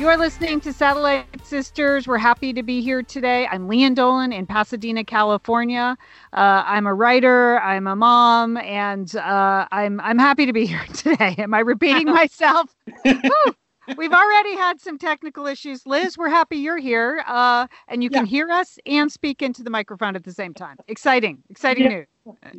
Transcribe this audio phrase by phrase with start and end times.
[0.00, 2.08] You are listening to Satellite Sisters.
[2.08, 3.46] We're happy to be here today.
[3.48, 5.94] I'm Lian Dolan in Pasadena, California.
[6.32, 7.60] Uh, I'm a writer.
[7.60, 11.34] I'm a mom, and uh, I'm I'm happy to be here today.
[11.36, 12.74] Am I repeating myself?
[13.96, 15.86] We've already had some technical issues.
[15.86, 19.70] Liz, we're happy you're here, uh, and you can hear us and speak into the
[19.70, 20.76] microphone at the same time.
[20.88, 21.88] Exciting, exciting Yeah.
[21.90, 22.06] news.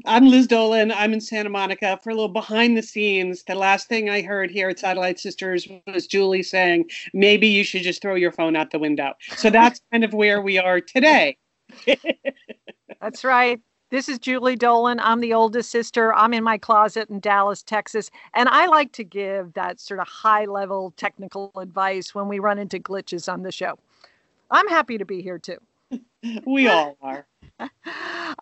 [0.06, 0.92] I'm Liz Dolan.
[0.92, 3.44] I'm in Santa Monica for a little behind the scenes.
[3.44, 7.84] The last thing I heard here at Satellite Sisters was Julie saying, maybe you should
[7.84, 9.14] just throw your phone out the window.
[9.36, 11.38] So that's kind of where we are today.
[13.02, 13.60] That's right.
[13.92, 15.02] This is Julie Dolan.
[15.02, 16.16] I'm the oldest sister.
[16.16, 18.10] I'm in my closet in Dallas, Texas.
[18.34, 22.58] And I like to give that sort of high level technical advice when we run
[22.58, 23.78] into glitches on the show.
[24.50, 25.58] I'm happy to be here too.
[26.46, 27.26] We all are.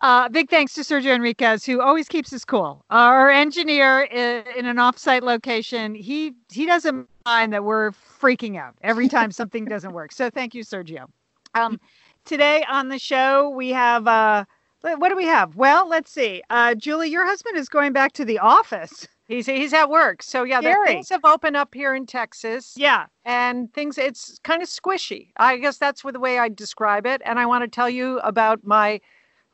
[0.02, 2.84] Uh, big thanks to Sergio Enriquez, who always keeps us cool.
[2.90, 8.76] Our engineer in, in an offsite location, he he doesn't mind that we're freaking out
[8.82, 10.12] every time something doesn't work.
[10.12, 11.06] So thank you, Sergio.
[11.54, 11.80] Um,
[12.24, 14.44] today on the show we have uh,
[14.82, 15.56] what do we have?
[15.56, 16.42] Well, let's see.
[16.50, 19.06] Uh, Julie, your husband is going back to the office.
[19.28, 20.22] He's he's at work.
[20.24, 22.74] So yeah, the things have opened up here in Texas.
[22.76, 23.06] Yeah.
[23.24, 27.38] and things it's kind of squishy i guess that's the way i describe it and
[27.38, 28.98] i want to tell you about my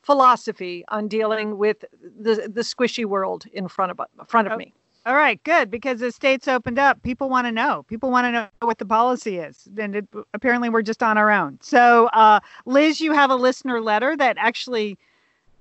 [0.01, 1.83] philosophy on dealing with
[2.19, 4.57] the the squishy world in front of front of Oh.
[4.57, 4.73] me
[5.05, 5.69] All right, good.
[5.71, 7.83] Because the states opened up, people want to know.
[7.87, 11.31] People want to know what the policy is, and it, apparently we're just on our
[11.31, 11.59] own.
[11.61, 14.97] So, uh, Liz, you have a listener letter that actually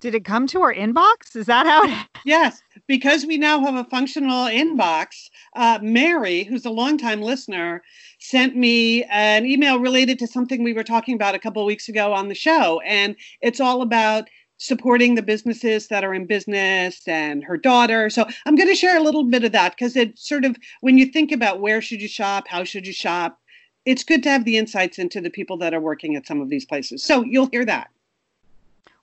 [0.01, 1.35] did it come to our inbox?
[1.35, 2.07] Is that how it?
[2.25, 5.29] Yes, because we now have a functional inbox.
[5.55, 7.83] Uh, Mary, who's a longtime listener,
[8.19, 11.89] sent me an email related to something we were talking about a couple of weeks
[11.89, 12.81] ago on the show.
[12.81, 18.09] And it's all about supporting the businesses that are in business and her daughter.
[18.09, 20.99] So I'm going to share a little bit of that because it sort of, when
[20.99, 23.39] you think about where should you shop, how should you shop,
[23.85, 26.49] it's good to have the insights into the people that are working at some of
[26.49, 27.05] these places.
[27.05, 27.89] So you'll hear that.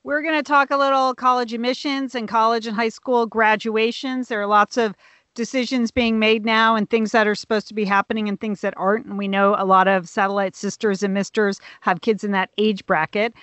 [0.05, 4.27] We're going to talk a little college admissions and college and high school graduations.
[4.27, 4.95] There are lots of
[5.33, 8.73] decisions being made now and things that are supposed to be happening and things that
[8.75, 9.05] aren't.
[9.05, 12.85] And we know a lot of satellite sisters and misters have kids in that age
[12.85, 13.33] bracket.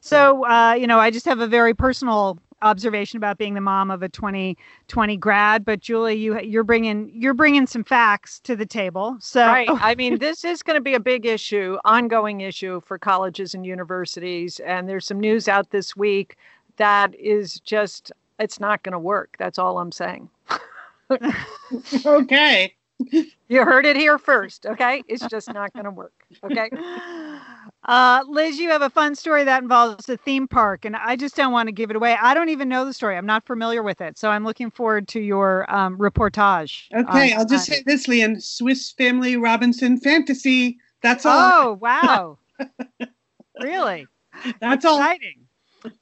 [0.00, 3.90] So, uh, you know, I just have a very personal observation about being the mom
[3.90, 5.64] of a 2020 grad.
[5.64, 9.16] But Julie, you you're bringing you're bringing some facts to the table.
[9.20, 12.98] So, right i mean this is going to be a big issue ongoing issue for
[12.98, 16.36] colleges and universities and there's some news out this week
[16.76, 20.28] that is just it's not going to work that's all i'm saying
[22.06, 22.74] Okay.
[23.48, 26.12] you heard it here first okay it's just not going to work
[26.44, 26.70] okay
[27.86, 31.36] Uh, Liz, you have a fun story that involves a theme park, and I just
[31.36, 32.16] don't want to give it away.
[32.20, 33.16] I don't even know the story.
[33.16, 36.84] I'm not familiar with it, so I'm looking forward to your um, reportage.
[36.94, 38.40] Okay, on- I'll just on- say this, Lian.
[38.40, 40.78] Swiss Family Robinson Fantasy.
[41.02, 41.36] That's all.
[41.36, 42.38] Oh wow!
[43.60, 44.06] really?
[44.60, 44.98] That's all.
[44.98, 45.40] Exciting.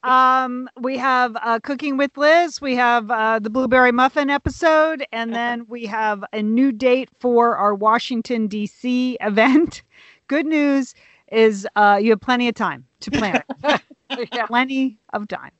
[0.03, 2.61] Um, we have uh, Cooking with Liz.
[2.61, 7.57] We have uh, the Blueberry Muffin episode, and then we have a new date for
[7.57, 9.17] our Washington D.C.
[9.19, 9.83] event.
[10.29, 10.95] Good news
[11.31, 13.81] is uh, you have plenty of time to plan it.
[14.33, 14.45] yeah.
[14.45, 15.51] plenty of time.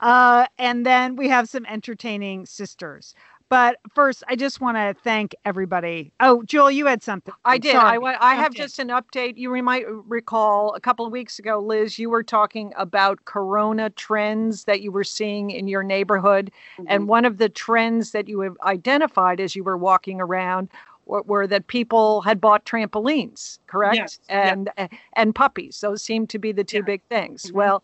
[0.00, 3.14] Uh, and then we have some entertaining sisters.
[3.48, 6.12] But first, I just want to thank everybody.
[6.18, 7.32] Oh, Joel, you had something.
[7.44, 7.72] I did.
[7.72, 7.94] Sorry.
[7.94, 8.62] I, wa- I have Okay.
[8.62, 9.36] just an update.
[9.36, 14.64] You might recall a couple of weeks ago, Liz, you were talking about corona trends
[14.64, 16.50] that you were seeing in your neighborhood.
[16.76, 16.86] Mm-hmm.
[16.88, 20.68] And one of the trends that you have identified as you were walking around
[21.06, 23.96] were, were that people had bought trampolines, correct?
[23.96, 24.20] Yes.
[24.28, 24.70] And
[25.14, 25.80] and puppies.
[25.80, 26.82] Those seem to be the two Yeah.
[26.82, 27.46] big things.
[27.46, 27.52] Mhm.
[27.52, 27.82] Well,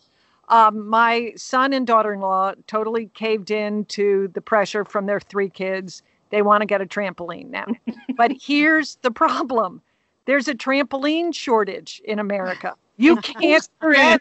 [0.48, 6.02] um, my son and daughter-in-law totally caved in to the pressure from their three kids.
[6.30, 7.66] They want to get a trampoline now.
[8.16, 9.80] but here's the problem.
[10.26, 12.74] There's a trampoline shortage in America.
[12.96, 14.20] You can't get,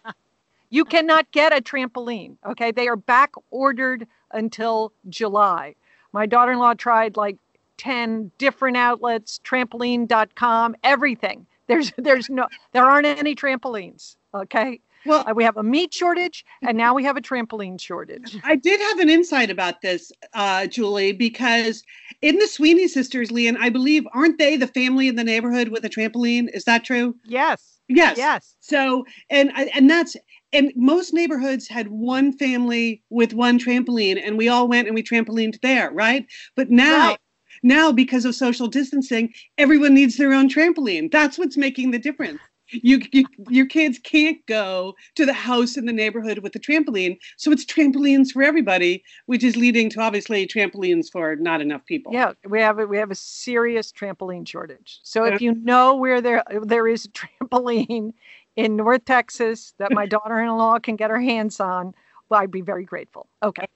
[0.70, 2.38] you cannot get a trampoline.
[2.46, 2.72] Okay.
[2.72, 5.76] They are back ordered until July.
[6.14, 7.38] My daughter-in-law tried like
[7.86, 11.46] 10 different outlets, trampoline.com, everything.
[11.68, 14.16] There's there's no there aren't any trampolines.
[14.34, 14.80] Okay.
[15.04, 18.38] Well, Uh, we have a meat shortage and now we have a trampoline shortage.
[18.44, 21.82] I did have an insight about this, uh, Julie, because
[22.22, 25.84] in the Sweeney sisters, Lian, I believe, aren't they the family in the neighborhood with
[25.86, 26.50] a trampoline?
[26.54, 27.16] Is that true?
[27.26, 27.80] Yes.
[27.88, 28.16] Yes.
[28.18, 28.56] Yes.
[28.60, 30.16] So and I- and that's
[30.54, 35.02] and most neighborhoods had one family with one trampoline, and we all went and we
[35.02, 36.28] trampolined there, right?
[36.56, 37.08] But now.
[37.10, 37.18] Right.
[37.64, 41.12] Now, because of social distancing, everyone needs their own trampoline.
[41.12, 42.40] That's what's making the difference.
[42.72, 47.18] You, you, your kids can't go to the house in the neighborhood with the trampoline,
[47.38, 52.14] so it's trampolines for everybody, which is leading to obviously trampolines for not enough people.
[52.14, 55.00] Yeah, we have a, we have a serious trampoline shortage.
[55.04, 58.14] So if you know where there there is a trampoline
[58.56, 61.94] in North Texas that my daughter-in-law can get her hands on,
[62.30, 63.28] well, I'd be very grateful.
[63.44, 63.68] Okay.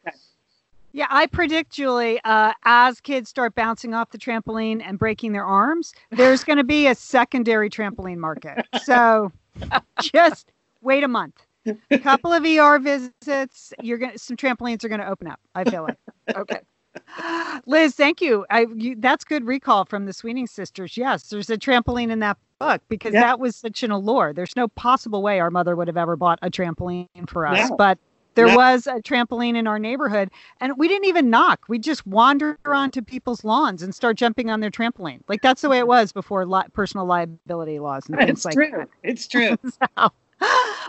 [0.95, 5.43] Yeah, I predict, Julie, uh, as kids start bouncing off the trampoline and breaking their
[5.43, 8.65] arms, there's going to be a secondary trampoline market.
[8.81, 9.29] So
[10.01, 11.45] just wait a month.
[11.91, 15.41] A couple of ER visits, you're going to some trampolines are going to open up.
[15.53, 15.97] I feel like.
[16.33, 16.59] Okay.
[17.65, 18.45] Liz, thank you.
[18.49, 20.95] I you, that's good recall from the Sweeney sisters.
[20.95, 23.19] Yes, there's a trampoline in that book because Yeah.
[23.21, 24.31] that was such an allure.
[24.31, 27.75] There's no possible way our mother would have ever bought a trampoline for us, No.
[27.75, 27.99] but
[28.35, 30.29] there was a trampoline in our neighborhood,
[30.59, 31.65] and we didn't even knock.
[31.67, 35.21] We just wander onto people's lawns and start jumping on their trampoline.
[35.27, 38.53] Like that's the way it was before li- personal liability laws and things It's like
[38.55, 38.71] true.
[38.71, 38.89] that.
[39.03, 39.57] It's true.
[39.97, 40.11] So,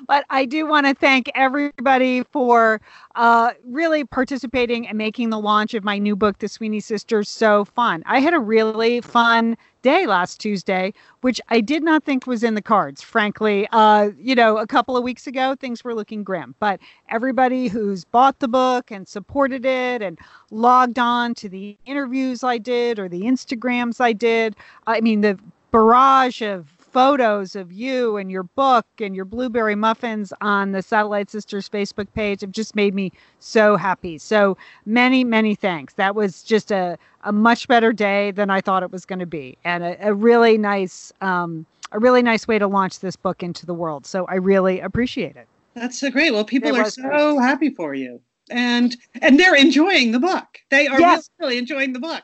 [0.06, 2.80] but I do want to thank everybody for
[3.14, 7.64] uh, really participating and making the launch of my new book, The Sweeney Sisters, so
[7.64, 8.02] fun.
[8.06, 12.54] I had a really fun day last Tuesday, which I did not think was in
[12.54, 13.68] the cards, frankly.
[13.70, 18.04] Uh, you know, a couple of weeks ago, things were looking grim, but everybody who's
[18.04, 20.18] bought the book and supported it and
[20.50, 24.56] logged on to the interviews I did or the Instagrams I did,
[24.86, 25.38] I mean, the
[25.70, 31.28] barrage of photos of you and your book and your blueberry muffins on the Satellite
[31.28, 34.16] Sisters Facebook page have just made me so happy.
[34.16, 34.56] So
[34.86, 35.92] many, many thanks.
[35.92, 39.26] That was just a, a much better day than I thought it was going to
[39.26, 43.42] be, and a, a really nice, um, a really nice way to launch this book
[43.42, 44.06] into the world.
[44.06, 45.46] So I really appreciate it.
[45.74, 46.32] That's so great.
[46.32, 47.02] Well, people It are so
[47.34, 47.42] great.
[47.42, 50.46] happy for you, and and they're enjoying the book.
[50.70, 51.28] They are Yes.
[51.40, 52.22] really enjoying the book.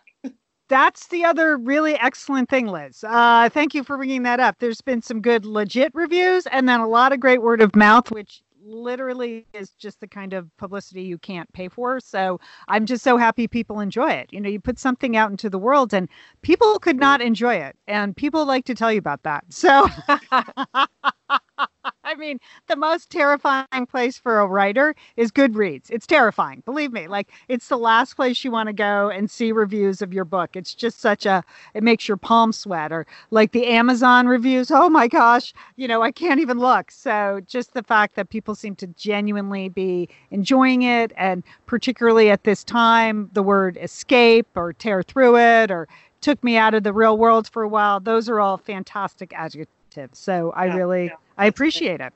[0.72, 3.04] That's the other really excellent thing, Liz.
[3.06, 4.56] Uh, thank you for bringing that up.
[4.58, 8.10] There's been some good legit reviews and then a lot of great word of mouth,
[8.10, 12.00] which literally is just the kind of publicity you can't pay for.
[12.00, 14.30] So I'm just so happy people enjoy it.
[14.32, 16.08] You know, you put something out into the world and
[16.40, 17.76] people could not enjoy it.
[17.86, 19.44] And people like to tell you about that.
[19.50, 19.86] So
[22.12, 25.88] I mean, the most terrifying place for a writer is Goodreads.
[25.88, 27.08] It's terrifying, believe me.
[27.08, 30.54] Like, it's the last place you want to go and see reviews of your book.
[30.54, 31.42] It's just such a,
[31.72, 32.92] it makes your palms sweat.
[32.92, 36.90] Or like the Amazon reviews, oh my gosh, you know, I can't even look.
[36.90, 42.44] So, just the fact that people seem to genuinely be enjoying it, and particularly at
[42.44, 45.88] this time, the word escape or tear through it or
[46.20, 50.18] took me out of the real world for a while, those are all fantastic adjectives.
[50.18, 52.12] So, I Yeah, really, yeah, I appreciate it.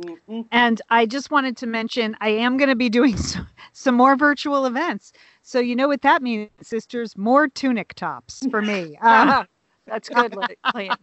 [0.00, 0.46] Mhm.
[0.52, 4.16] And I just wanted to mention I am going to be doing some, some more
[4.16, 5.12] virtual events.
[5.42, 7.16] So you know what that means, sisters?
[7.16, 8.98] More tunic tops for me.
[9.00, 9.44] Uh,
[9.86, 10.96] That's good, Li- Lian.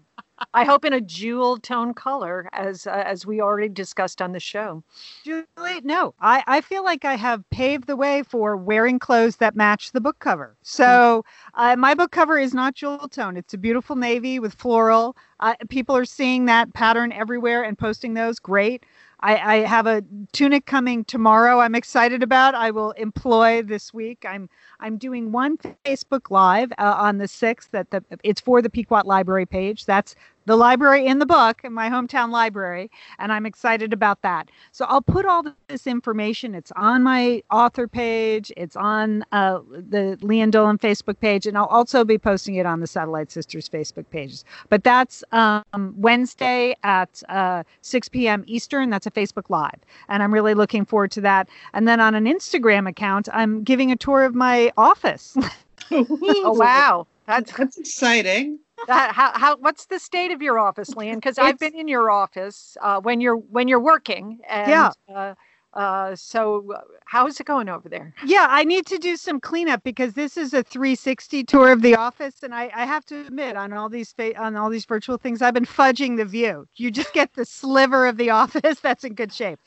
[0.53, 4.39] I hope in a jewel tone color, as uh, as we already discussed on the
[4.39, 4.83] show.
[5.23, 5.45] Julie,
[5.83, 9.91] no, I, I feel like I have paved the way for wearing clothes that match
[9.91, 10.55] the book cover.
[10.63, 13.37] So uh, my book cover is not jewel tone.
[13.37, 15.15] It's a beautiful navy with floral.
[15.39, 18.39] Uh, people are seeing that pattern everywhere and posting those.
[18.39, 18.85] Great.
[19.23, 20.03] I, I have a
[20.33, 21.61] tunic coming tomorrow.
[21.61, 22.55] I'm excited about.
[22.55, 24.25] I will employ this week.
[24.27, 24.49] I'm
[24.81, 27.71] I'm doing one Facebook Live uh, on the sixth.
[27.71, 29.85] That the it's for the Pequot Library page.
[29.85, 30.15] That's
[30.45, 34.49] the library in the book in my hometown library, and I'm excited about that.
[34.71, 36.55] So I'll put all this information.
[36.55, 38.51] It's on my author page.
[38.57, 42.79] It's on uh, the Lian Dolan Facebook page, and I'll also be posting it on
[42.79, 44.43] the Satellite Sisters Facebook pages.
[44.69, 45.63] But that's um,
[45.97, 48.43] Wednesday at uh, 6 p.m.
[48.47, 48.89] Eastern.
[48.89, 51.49] That's a Facebook Live, and I'm really looking forward to that.
[51.73, 55.37] And then on an Instagram account, I'm giving a tour of my office.
[55.91, 58.59] Oh wow, that's That's exciting.
[58.87, 59.13] That.
[59.13, 61.15] How how what's the state of your office, Lian?
[61.15, 64.39] Because I've been in your office uh, when you're when you're working.
[64.49, 64.91] And, Yeah.
[65.13, 65.33] Uh,
[65.73, 68.13] uh, so uh, how is it going over there?
[68.25, 71.95] Yeah, I need to do some cleanup because this is a 360 tour of the
[71.95, 75.17] office, and I, I have to admit, on all these fa- on all these virtual
[75.17, 76.67] things, I've been fudging the view.
[76.75, 79.59] You just get the sliver of the office that's in good shape.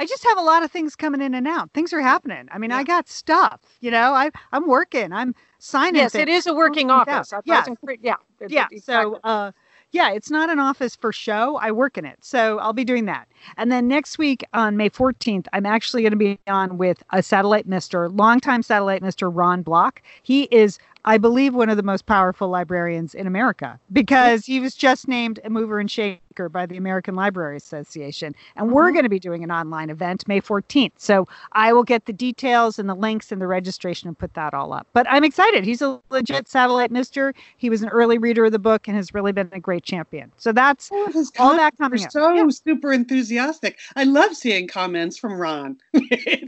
[0.00, 1.70] I just have a lot of things coming in and out.
[1.74, 2.48] Things are happening.
[2.50, 3.60] I mean, I got stuff.
[3.80, 5.12] You know, I I'm working.
[5.12, 6.00] I'm signing.
[6.00, 6.22] Yes, things.
[6.22, 7.34] it is a working office.
[7.44, 7.64] Yeah.
[8.00, 8.14] yeah.
[8.40, 8.66] Yeah.
[8.70, 8.78] exactly.
[8.80, 9.52] So, uh,
[9.92, 11.56] yeah, it's not an office for show.
[11.56, 12.16] I work in it.
[12.22, 13.28] So I'll be doing that.
[13.58, 17.22] And then next week on May 14th, I'm actually going to be on with a
[17.22, 20.00] satellite mister, longtime satellite mister Ron Block.
[20.22, 24.74] He is I believe, one of the most powerful librarians in America because he was
[24.74, 28.34] just named a mover and shaker by the American Library Association.
[28.56, 28.94] And we're Mhm.
[28.94, 30.92] going to be doing an online event May 14th.
[30.98, 34.52] So I will get the details and the links and the registration and put that
[34.54, 34.86] all up.
[34.92, 35.64] But I'm excited.
[35.64, 37.32] He's a legit satellite mister.
[37.56, 40.32] He was an early reader of the book and has really been a great champion.
[40.36, 42.10] So that's Oh, all that coming up.
[42.10, 42.48] so Yeah.
[42.50, 43.78] super enthusiastic.
[43.96, 45.78] I love seeing comments from Ron.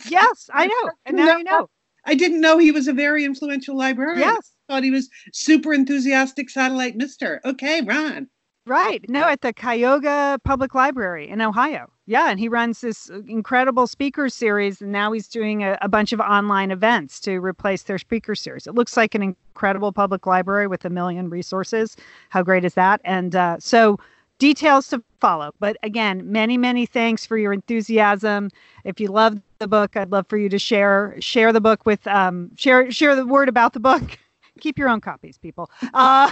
[0.05, 0.91] Yes, I know.
[1.07, 1.69] And now you know.
[2.05, 4.21] I didn't know he was a very influential librarian.
[4.21, 4.53] Yes.
[4.69, 7.41] I thought he was super enthusiastic satellite mister.
[7.45, 8.29] Okay, Ron.
[8.65, 9.05] Right.
[9.09, 11.91] No, at the Cuyahoga Public Library in Ohio.
[12.07, 12.31] Yeah.
[12.31, 14.81] And he runs this incredible speaker series.
[14.81, 18.69] And now he's doing a, a bunch of online events to replace their speaker series.
[18.69, 21.97] It looks like an incredible public library with a million resources.
[22.29, 23.01] How great is that?
[23.05, 23.99] And uh, so
[24.39, 25.53] details to follow.
[25.59, 28.51] But again, many, many thanks for your enthusiasm.
[28.85, 32.07] If you love the book, I'd love for you to share share the book with
[32.07, 34.02] um share share the word about the book.
[34.61, 35.71] Keep your own copies, people.
[35.95, 36.31] Uh,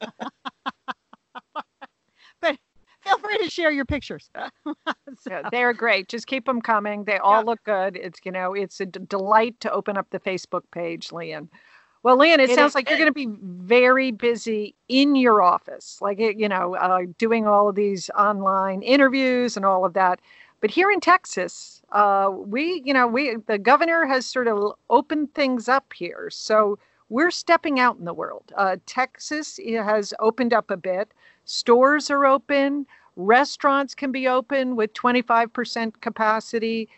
[2.40, 2.56] but
[3.04, 4.30] feel free to share your pictures.
[5.18, 6.08] So- Yeah, they're great.
[6.08, 7.04] Just keep them coming.
[7.04, 7.44] They all Yeah.
[7.46, 7.96] look good.
[7.96, 11.48] It's you know, it's a d- delight to open up the Facebook page, Lian.
[12.02, 12.74] Well, Lian, it, It sounds is.
[12.74, 17.46] like you're going to be very busy in your office, like you know, uh, doing
[17.46, 20.20] all of these online interviews and all of that.
[20.62, 25.34] But here in Texas, uh, we, you know, we the governor has sort of opened
[25.34, 26.78] things up here, so
[27.10, 28.52] we're stepping out in the world.
[28.56, 31.12] Uh, Texas has opened up a bit.
[31.46, 32.86] Stores are open.
[33.16, 36.90] Restaurants can be open with 25% capacity.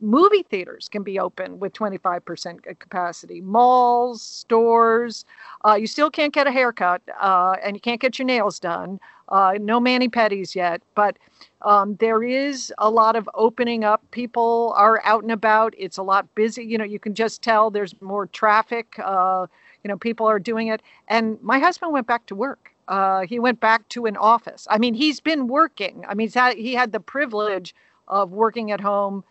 [0.00, 3.40] Movie theaters can be open with 25% capacity.
[3.40, 5.24] Malls, stores.
[5.66, 8.98] Uh, you still can't get a haircut uh, and you can't get your nails done.
[9.28, 11.16] Uh, no mani pedis yet, but
[11.62, 14.02] um, there is a lot of opening up.
[14.10, 15.74] People are out and about.
[15.78, 16.64] It's a lot busy.
[16.64, 18.98] You know, you can just tell there's more traffic.
[18.98, 19.46] Uh,
[19.84, 20.82] you know, people are doing it.
[21.08, 22.70] And my husband went back to work.
[22.88, 24.66] Uh, he went back to an office.
[24.68, 26.04] I mean, he's been working.
[26.08, 27.74] I mean, had, he had the privilege
[28.08, 29.22] of working at home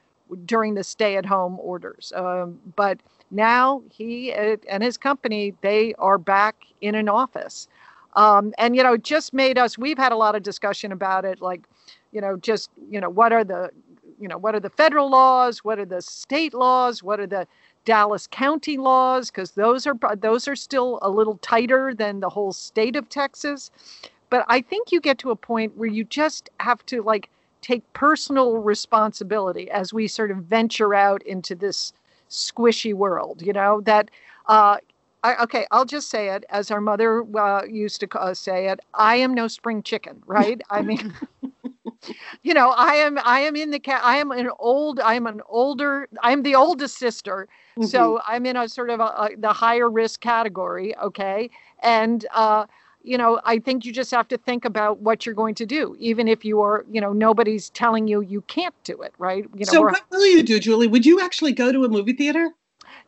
[0.45, 2.13] during the stay-at-home orders.
[2.15, 2.99] Um, but
[3.31, 7.67] now he and his company they are back in an office.
[8.15, 9.77] Um, and you know, just made us.
[9.77, 11.61] We've had a lot of discussion about it, like,
[12.11, 13.69] you know, just you know, what are the,
[14.19, 15.63] you know, what are the federal laws?
[15.63, 17.03] What are the state laws?
[17.03, 17.47] What are the
[17.85, 19.29] Dallas County laws?
[19.29, 23.71] Because those are those are still a little tighter than the whole state of Texas.
[24.29, 27.29] But I think you get to a point where you just have to like
[27.61, 31.93] take personal responsibility as we sort of venture out into this
[32.29, 33.41] squishy world.
[33.41, 34.09] You know that.
[34.47, 34.77] Uh,
[35.23, 38.79] I, okay, I'll just say it as our mother uh, used to uh, say it.
[38.93, 40.61] I am no spring chicken, right?
[40.69, 41.13] I mean,
[42.43, 43.19] you know, I am.
[43.23, 44.01] I am in the cat.
[44.03, 44.99] I am an old.
[44.99, 46.07] I am an older.
[46.23, 47.47] I am the oldest sister,
[47.77, 47.85] Mm-hmm.
[47.85, 50.95] so I'm in a sort of a, a, the higher risk category.
[50.97, 51.49] Okay,
[51.79, 52.65] and uh,
[53.09, 55.95] you know, I think you just have to think about what you're going to do,
[55.99, 59.45] even if you are, you know, nobody's telling you you can't do it, right?
[59.55, 60.85] You know, so what will you do, Julie?
[60.85, 62.51] Would you actually go to a movie theater?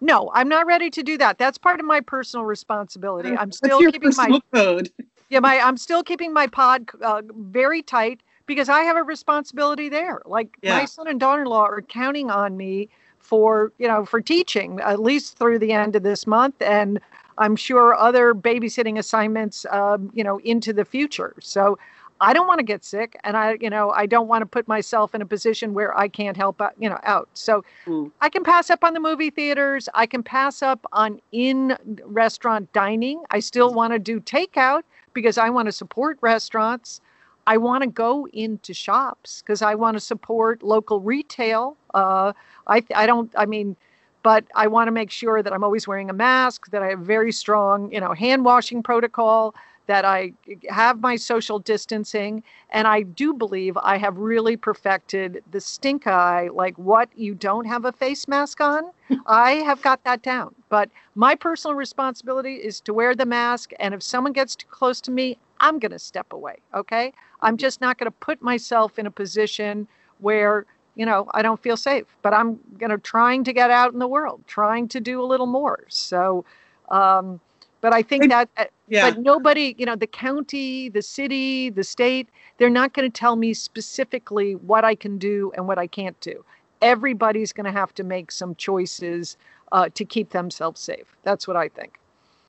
[0.01, 1.37] no, I'm not ready to do that.
[1.37, 3.35] That's part of my personal responsibility.
[3.37, 4.89] I'm still keeping my code?
[5.29, 9.87] yeah, my I'm still keeping my pod uh, very tight because I have a responsibility
[9.87, 10.23] there.
[10.25, 10.79] Like Yeah.
[10.79, 12.89] my son and daughter-in-law are counting on me
[13.19, 16.99] for you know for teaching at least through the end of this month, and
[17.37, 21.35] I'm sure other babysitting assignments, um, you know, into the future.
[21.41, 21.77] So.
[22.23, 24.67] I don't want to get sick, and I, you know, I don't want to put
[24.67, 27.27] myself in a position where I can't help, out, you know, out.
[27.33, 28.11] So, Mm.
[28.21, 29.89] I can pass up on the movie theaters.
[29.95, 33.23] I can pass up on in restaurant dining.
[33.31, 34.83] I still want to do takeout
[35.13, 37.01] because I want to support restaurants.
[37.47, 41.75] I want to go into shops because I want to support local retail.
[41.95, 42.33] Uh,
[42.67, 43.31] I I don't.
[43.35, 43.75] I mean,
[44.23, 46.69] but I want to make sure that I'm always wearing a mask.
[46.71, 49.55] That I have very strong, you know, hand washing protocol.
[49.87, 50.33] That I
[50.69, 56.49] have my social distancing, and I do believe I have really perfected the stink eye.
[56.53, 58.83] Like what you don't have a face mask on,
[59.25, 60.55] I have got that down.
[60.69, 65.01] But my personal responsibility is to wear the mask, and if someone gets too close
[65.01, 66.57] to me, I'm going to step away.
[66.73, 67.13] Okay.
[67.41, 69.87] I'm just not going to put myself in a position
[70.19, 73.93] where, you know, I don't feel safe, but I'm you know, trying to get out
[73.93, 75.85] in the world, trying to do a little more.
[75.89, 76.45] So,
[76.89, 77.41] um,
[77.81, 79.01] but I think that, uh, Yeah.
[79.01, 83.37] but nobody, you know, the county, the city, the state, they're not going to tell
[83.37, 86.45] me specifically what I can do and what I can't do.
[86.81, 89.37] Everybody's going to have to make some choices
[89.71, 91.15] uh, to keep themselves safe.
[91.23, 92.00] That's what I think.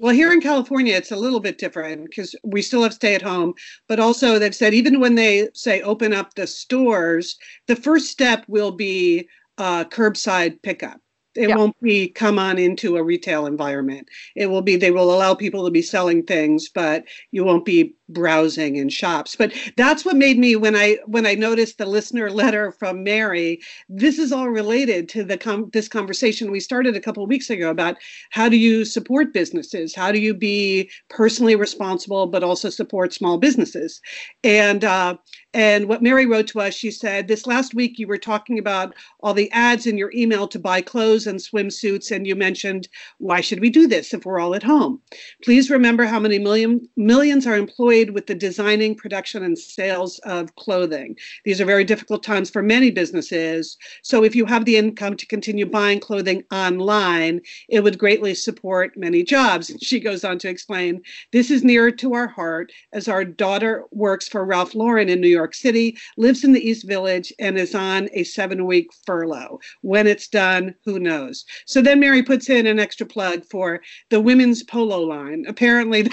[0.02, 3.22] Well, here in California, it's a little bit different because we still have stay at
[3.22, 3.54] home.
[3.86, 8.44] But also, they've said even when they say open up the stores, the first step
[8.48, 9.28] will be
[9.58, 11.00] uh, curbside pickup.
[11.36, 11.56] It Yeah.
[11.56, 14.08] won't be come on into a retail environment.
[14.34, 17.94] It will be they will allow people to be selling things, but you won't be
[18.12, 19.36] browsing in shops.
[19.36, 23.60] But that's what made me when I when I noticed the listener letter from Mary.
[23.88, 27.70] This is all related to the com- this conversation we started a couple weeks ago
[27.70, 27.96] about
[28.30, 29.94] how do you support businesses?
[29.94, 34.00] How do you be personally responsible but also support small businesses?
[34.44, 35.16] And uh,
[35.54, 38.94] and what Mary wrote to us, she said, this last week you were talking about
[39.20, 42.88] all the ads in your email to buy clothes and swimsuits, and you mentioned,
[43.18, 45.00] why should we do this if we're all at home?
[45.44, 50.54] Please remember how many million, millions are employed with the designing, production, and sales of
[50.56, 51.16] clothing.
[51.44, 53.76] These are very difficult times for many businesses.
[54.02, 58.96] So if you have the income to continue buying clothing online, it would greatly support
[58.96, 59.72] many jobs.
[59.80, 64.28] She goes on to explain this is near to our heart as our daughter works
[64.28, 68.08] for Ralph Lauren in New York City, lives in the East Village, and is on
[68.12, 69.60] a seven week furlough.
[69.82, 71.44] When it's done, who knows?
[71.66, 73.80] So then Mary puts in an extra plug for
[74.10, 75.44] the women's polo line.
[75.46, 76.08] Apparently,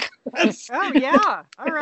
[0.72, 1.42] Oh yeah.
[1.58, 1.79] All right.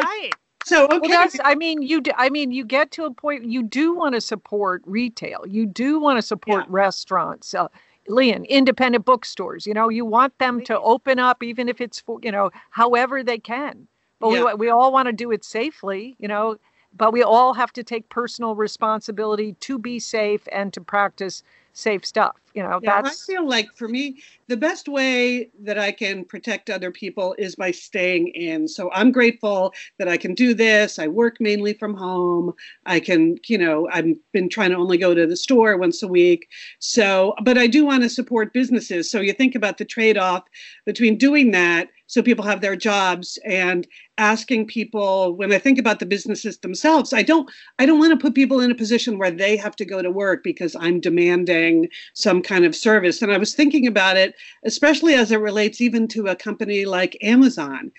[0.65, 0.99] So okay.
[0.99, 1.39] Well, that's.
[1.45, 2.01] I mean, you.
[2.01, 3.45] Do, I mean, you get to a point.
[3.45, 5.47] You do want to support retail.
[5.47, 6.67] You do want to support Yeah.
[6.69, 7.55] restaurants.
[7.55, 7.69] Uh,
[8.09, 9.67] Lian, independent bookstores.
[9.67, 13.23] You know, you want them to open up, even if it's for you know, however
[13.23, 13.89] they can.
[14.21, 14.45] But Yeah.
[14.45, 16.17] we we all want to do it safely.
[16.19, 16.59] You know,
[16.97, 22.05] but we all have to take personal responsibility to be safe and to practice safe
[22.05, 22.37] stuff.
[22.59, 26.25] You know, Yeah, that's I feel like for me, the best way that I can
[26.25, 28.67] protect other people is by staying in.
[28.67, 30.99] So I'm grateful that I can do this.
[30.99, 32.53] I work mainly from home.
[32.85, 36.09] I can, you know, I've been trying to only go to the store once a
[36.09, 36.49] week.
[36.81, 39.09] So, but I do want to support businesses.
[39.09, 40.43] So you think about the trade off
[40.85, 43.87] between doing that so people have their jobs and
[44.17, 47.49] asking people when I think about the businesses themselves, I don't
[47.79, 50.11] I don't want to put people in a position where they have to go to
[50.11, 53.21] work because I'm demanding some kind of service.
[53.21, 57.17] And I was thinking about it, especially as it relates even to a company like
[57.23, 57.93] Amazon.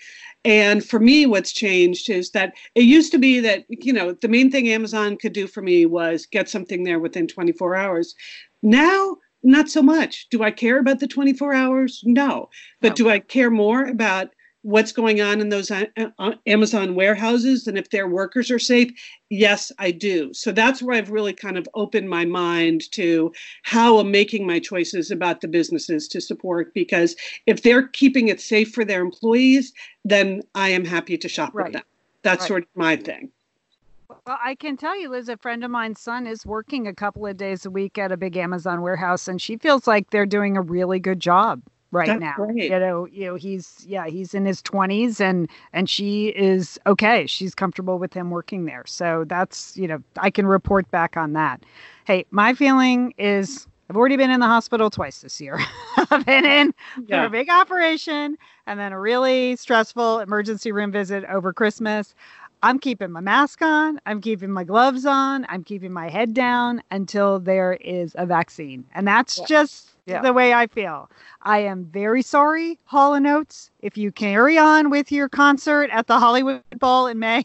[0.44, 4.28] And for me, what's changed is that it used to be that, you know, the
[4.28, 8.14] main thing Amazon could do for me was get something there within 24 hours.
[8.62, 10.28] Now, not so much.
[10.30, 12.02] Do I care about the 24 hours?
[12.04, 12.48] No.
[12.80, 12.94] But No.
[12.94, 14.30] do I care more about
[14.62, 15.84] what's going on in those uh,
[16.18, 18.90] uh, Amazon warehouses and if their workers are safe?
[19.30, 20.32] Yes, I do.
[20.34, 24.58] So that's where I've really kind of opened my mind to how I'm making my
[24.58, 29.72] choices about the businesses to support because if they're keeping it safe for their employees,
[30.04, 31.66] then I am happy to shop Right.
[31.66, 31.82] with them.
[32.22, 32.48] That's Right.
[32.48, 33.30] sort of my thing.
[34.26, 37.26] Well, I can tell you, Liz, a friend of mine's son is working a couple
[37.26, 40.56] of days a week at a big Amazon warehouse, and she feels like they're doing
[40.56, 42.34] a really good job right That's now.
[42.36, 42.70] great.
[42.70, 47.26] You know, you know, he's yeah, he's in his twenties, and and she is okay.
[47.26, 51.32] She's comfortable with him working there, so that's you know, I can report back on
[51.34, 51.62] that.
[52.04, 53.66] Hey, my feeling is.
[53.88, 55.58] I've already been in the hospital twice this year.
[56.12, 56.72] I've been in
[57.08, 62.14] for a big operation and then a really stressful emergency room visit over Christmas.
[62.62, 64.00] I'm keeping my mask on.
[64.06, 65.46] I'm keeping my gloves on.
[65.48, 68.84] I'm keeping my head down until there is a vaccine.
[68.94, 69.44] And that's Yeah.
[69.46, 70.22] just Yeah.
[70.22, 71.10] the way I feel.
[71.42, 73.70] I am very sorry, Hall and Oates.
[73.80, 77.44] If you carry on with your concert at the Hollywood Bowl in May,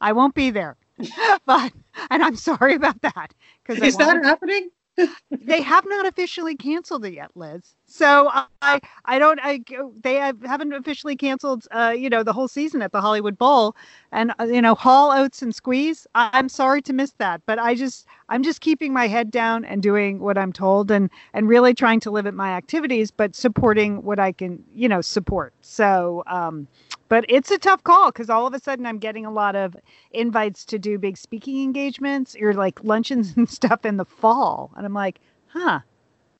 [0.00, 0.76] I won't be there.
[1.46, 1.72] but
[2.10, 4.70] and I'm sorry about that because Is that happening?
[5.30, 7.74] they have not officially canceled it yet, Liz.
[7.86, 8.30] So
[8.62, 9.60] I, I don't, I,
[10.02, 13.76] they have, haven't officially canceled, uh, you know, the whole season at the Hollywood Bowl,
[14.10, 16.06] and uh, you know, Hall, Oates and Squeeze.
[16.14, 19.82] I'm sorry to miss that, but I just, I'm just keeping my head down and
[19.82, 24.18] doing what I'm told, and and really trying to limit my activities, but supporting what
[24.18, 25.52] I can, you know, support.
[25.60, 26.66] So, um,
[27.10, 29.76] but it's a tough call because all of a sudden I'm getting a lot of
[30.10, 34.86] invites to do big speaking engagements or like luncheons and stuff in the fall, and
[34.86, 35.80] I'm like, huh.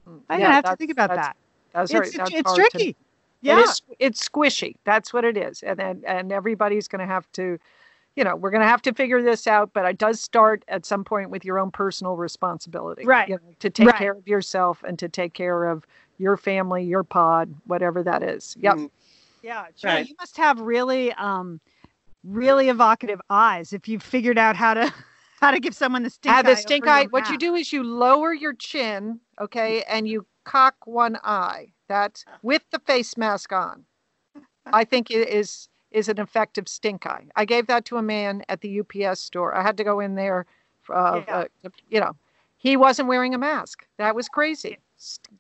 [0.07, 1.37] I'm Yeah, gonna have to think about that's- that.
[1.73, 2.13] That's It's, right.
[2.19, 2.89] That's it's hard to- tricky.
[2.91, 2.97] It
[3.43, 3.61] Yeah.
[3.61, 4.77] is, it's squishy.
[4.85, 5.63] That's what it is.
[5.63, 7.59] And then and everybody's going to have to,
[8.17, 9.73] you know, we're going to have to figure this out.
[9.75, 13.29] But it does start at some point with your own personal responsibility, Right.
[13.29, 13.97] You know, to take Right.
[13.97, 15.85] care of yourself and to take care of
[16.19, 18.57] your family, your pod, whatever that is.
[18.61, 18.75] Yep.
[18.77, 18.91] Mm.
[19.43, 19.91] Yeah, sure.
[19.91, 20.09] Right.
[20.09, 21.61] You must have really, um,
[22.23, 24.91] really evocative eyes if you've figured out how to
[25.41, 26.41] how to give someone the stink eye.
[26.41, 27.03] the stink eye.
[27.03, 31.73] your What you do is you lower your chin, okay, and you cock one eye.
[31.89, 33.85] That with the face mask on.
[34.73, 37.27] I think it is is an effective stink eye.
[37.37, 39.55] I gave that to a man at the UPS store.
[39.55, 40.45] I had to go in there,
[40.91, 41.37] uh, Yeah.
[41.65, 42.17] uh, you know,
[42.57, 43.87] he wasn't wearing a mask.
[43.99, 44.79] That was crazy.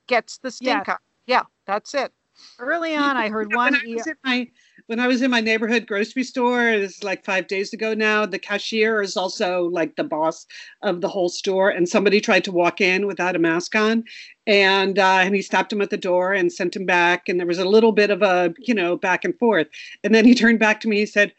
[0.06, 0.96] Gets the stink Yes.
[0.96, 1.02] eye.
[1.26, 2.12] Yeah, that's it.
[2.58, 3.74] Early on, I heard one.
[3.74, 4.48] I was in my
[4.86, 8.26] when I was in my neighborhood grocery store, this is like five days ago now,
[8.26, 10.46] the cashier is also like the boss
[10.82, 11.70] of the whole store.
[11.70, 14.04] And somebody tried to walk in without a mask on.
[14.46, 17.28] And uh, and he stopped him at the door and sent him back.
[17.28, 19.68] And there was a little bit of a, you know, back and forth.
[20.02, 21.32] And then he turned back to me, he said,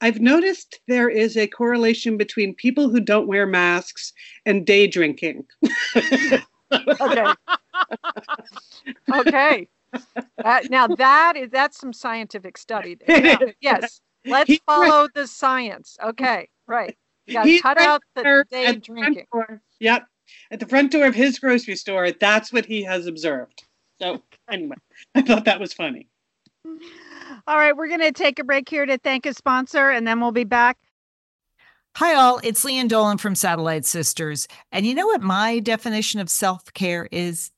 [0.00, 4.12] I've noticed there is a correlation between people who don't wear masks
[4.46, 5.44] and day drinking.
[5.96, 7.26] okay.
[9.14, 9.68] okay.
[10.44, 12.96] Uh, now that is that's some scientific study.
[13.06, 13.18] There.
[13.24, 13.52] Yeah.
[13.60, 14.00] Yes.
[14.24, 15.96] Let's he follow the science.
[16.02, 16.48] Okay.
[16.66, 16.96] Right.
[17.26, 19.26] You got cut out the day drinking.
[19.80, 20.06] Yep.
[20.50, 23.64] At the front door of his grocery store, that's what he has observed.
[24.00, 24.76] So anyway,
[25.14, 26.08] I thought that was funny.
[27.46, 30.20] All right, we're going to take a break here to thank a sponsor, and then
[30.20, 30.76] we'll be back.
[31.96, 32.40] Hi, all.
[32.44, 34.46] It's Lian Dolan from Satellite Sisters.
[34.70, 37.50] And you know what my definition of self care is?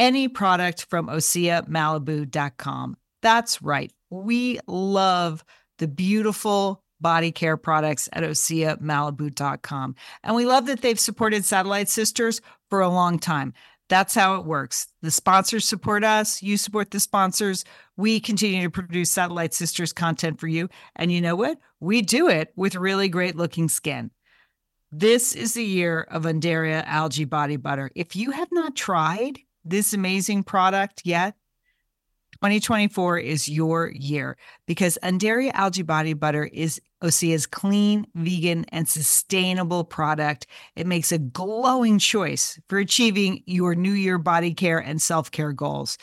[0.00, 2.96] Any product from OseaMalibu.com.
[3.20, 3.92] That's right.
[4.08, 5.44] We love
[5.76, 9.94] the beautiful body care products at OseaMalibu.com.
[10.24, 13.52] And we love that they've supported Satellite Sisters for a long time.
[13.90, 14.86] That's how it works.
[15.02, 17.66] The sponsors support us, you support the sponsors.
[17.98, 20.70] We continue to produce Satellite Sisters content for you.
[20.96, 21.58] And you know what?
[21.78, 24.12] We do it with really great looking skin.
[24.90, 27.90] This is the year of Undaria Algae Body Butter.
[27.94, 31.34] If you have not tried this amazing product yet,
[32.40, 39.84] 2024 is your year because Undaria Algae Body Butter is Osea's clean, vegan, and sustainable
[39.84, 40.46] product.
[40.74, 45.52] It makes a glowing choice for achieving your New Year body care and self care
[45.52, 45.98] goals.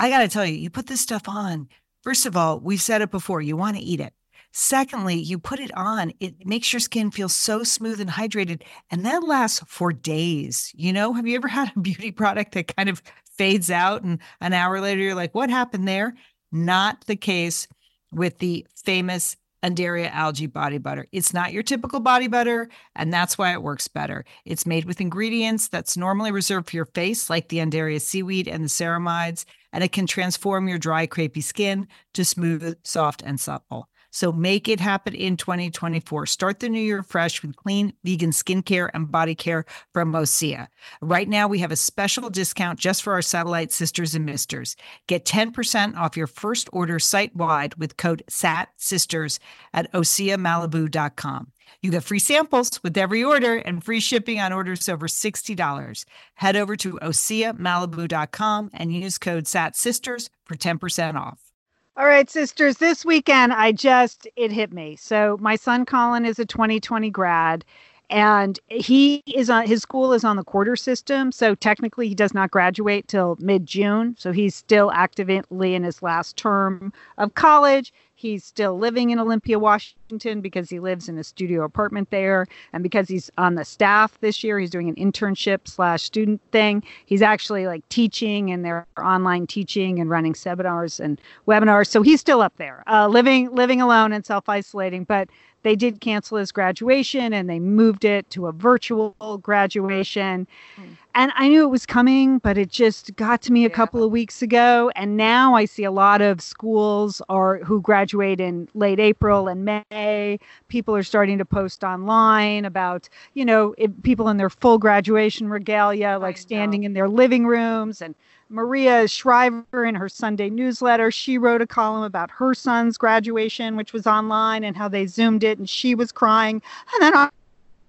[0.00, 1.68] I got to tell you, you put this stuff on.
[2.02, 4.14] First of all, we've said it before, you want to eat it.
[4.52, 9.04] Secondly, you put it on, it makes your skin feel so smooth and hydrated, and
[9.06, 10.70] that lasts for days.
[10.74, 13.02] You know, have you ever had a beauty product that kind of
[13.36, 16.14] fades out and an hour later you're like, what happened there?
[16.52, 17.66] Not the case
[18.12, 21.06] with the famous Undaria algae body butter.
[21.12, 24.24] It's not your typical body butter, and that's why it works better.
[24.44, 28.64] It's made with ingredients that's normally reserved for your face, like the Undaria seaweed and
[28.64, 33.88] the ceramides, and it can transform your dry, crepey skin to smooth, soft, and supple.
[34.12, 36.26] So make it happen in 2024.
[36.26, 40.68] Start the new year fresh with clean vegan skincare and body care from Osea.
[41.00, 44.76] Right now, we have a special discount just for our satellite sisters and misters.
[45.08, 49.38] Get 10% off your first order site wide with code SATSisters
[49.72, 51.52] at OseaMalibu.com.
[51.80, 56.04] You get free samples with every order and free shipping on orders over $60.
[56.34, 61.51] Head over to OseaMalibu.com and use code SATSisters for 10% off.
[61.94, 64.96] All right, sisters, this weekend I just, it hit me.
[64.96, 67.66] So my son Colin is a 2020 grad
[68.08, 72.34] and he is on his school is on the quarter system so technically he does
[72.34, 78.44] not graduate till mid-june so he's still actively in his last term of college he's
[78.44, 83.08] still living in olympia washington because he lives in a studio apartment there and because
[83.08, 87.66] he's on the staff this year he's doing an internship slash student thing he's actually
[87.66, 92.56] like teaching and they're online teaching and running seminars and webinars so he's still up
[92.56, 95.28] there uh, living living alone and self-isolating but
[95.62, 100.46] they did cancel his graduation and they moved it to a virtual graduation.
[100.76, 100.96] Mm.
[101.14, 103.74] And I knew it was coming, but it just got to me a yeah.
[103.74, 104.90] couple of weeks ago.
[104.96, 109.64] And now I see a lot of schools are who graduate in late April and
[109.90, 110.38] May.
[110.68, 116.18] People are starting to post online about, you know, people in their full graduation regalia,
[116.18, 118.14] like standing in their living rooms and
[118.52, 123.94] Maria Shriver in her Sunday newsletter, she wrote a column about her son's graduation, which
[123.94, 126.60] was online, and how they zoomed it, and she was crying,
[126.92, 127.30] and then I'm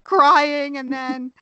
[0.06, 1.34] crying, and then,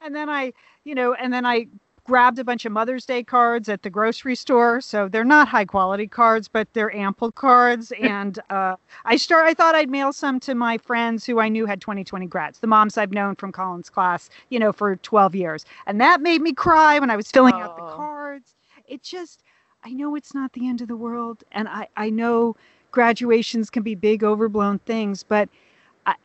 [0.00, 0.52] and then I,
[0.84, 1.66] you know, and then I
[2.04, 4.80] grabbed a bunch of Mother's Day cards at the grocery store.
[4.80, 7.92] So they're not high quality cards, but they're ample cards.
[8.00, 9.46] And uh, I start.
[9.46, 12.66] I thought I'd mail some to my friends who I knew had 2020 grads, the
[12.66, 15.64] moms I've known from Colin's class, you know, for 12 years.
[15.86, 17.58] And that made me cry when I was filling oh.
[17.60, 18.54] out the cards
[18.90, 19.42] it just
[19.82, 22.56] I know it's not the end of the world, and I I know
[22.90, 25.48] graduations can be big overblown things, but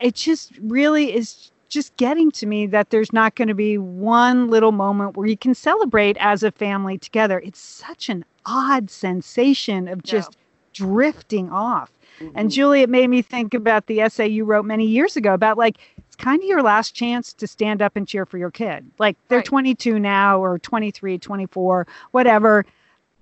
[0.00, 4.48] it just really is just getting to me that there's not going to be one
[4.48, 7.40] little moment where you can celebrate as a family together.
[7.40, 10.86] It's such an odd sensation of just yeah.
[10.86, 11.90] drifting off.
[12.20, 12.38] Mm-hmm.
[12.38, 15.58] And Julie, it made me think about the essay you wrote many years ago about
[15.58, 18.90] like it's kind of your last chance to stand up and cheer for your kid.
[18.98, 19.44] Like they're right.
[19.44, 22.64] 22 now or 23, 24, whatever.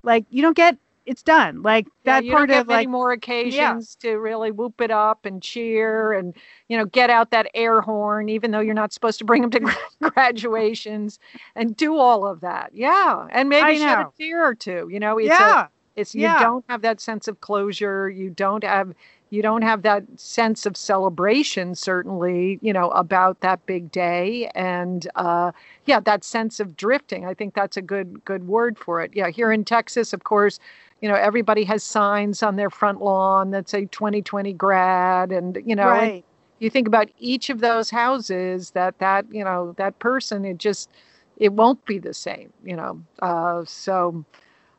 [0.03, 1.63] Like you don't get it's done.
[1.63, 4.11] Like yeah, that part of like more occasions yeah.
[4.11, 6.35] to really whoop it up and cheer and
[6.69, 9.51] you know get out that air horn, even though you're not supposed to bring them
[9.51, 9.77] to
[10.11, 11.19] graduations
[11.55, 12.71] and do all of that.
[12.73, 14.89] Yeah, and maybe shed a tear or two.
[14.91, 15.65] You know, it's yeah.
[15.65, 16.39] a It's Yeah.
[16.39, 18.09] you don't have that sense of closure.
[18.09, 18.95] You don't have
[19.35, 25.09] you don't have that sense of celebration certainly you know about that big day and
[25.17, 25.51] uh,
[25.87, 29.29] yeah that sense of drifting i think that's a good good word for it yeah
[29.29, 30.61] here in texas of course
[31.01, 35.77] you know everybody has signs on their front lawn that say 2020 grad and you
[35.77, 36.23] know and
[36.61, 40.89] you think about each of those houses that that you know that person it just
[41.37, 44.25] it won't be the same you know uh, so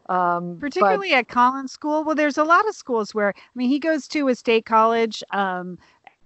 [0.10, 2.04] um but- particularly at Colin's School.
[2.04, 5.24] Well, there's a lot of schools where I mean he goes to a state college,
[5.32, 5.80] um,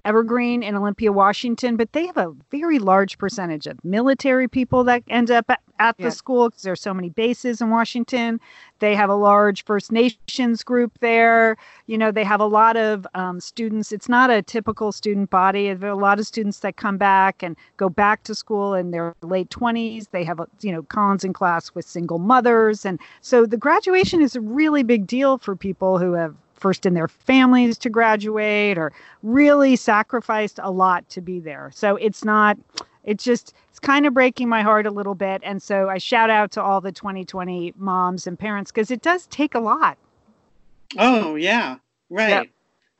[0.05, 5.03] Evergreen in Olympia, Washington, but they have a very large percentage of military people that
[5.09, 6.05] end up at, at Yeah.
[6.05, 8.39] the school because there's so many bases in Washington.
[8.79, 11.57] They have a large First Nations group there.
[11.88, 13.91] You know, they have a lot of um, students.
[13.91, 15.73] It's not a typical student body.
[15.73, 18.91] There are a lot of students that come back and go back to school in
[18.91, 20.07] their late 20s.
[20.12, 22.85] They have, you know, Colin's in class with single mothers.
[22.85, 26.93] And so the graduation is a really big deal for people who have first in
[26.93, 28.91] their families to graduate or
[29.24, 31.72] really sacrificed a lot to be there.
[31.74, 32.58] So it's not,
[33.04, 35.41] it's just, it's kind of breaking my heart a little bit.
[35.43, 39.26] And so I shout out to all the 2020 moms and parents because it does
[39.28, 39.98] take a lot.
[40.98, 41.78] Oh yeah,
[42.10, 42.50] right.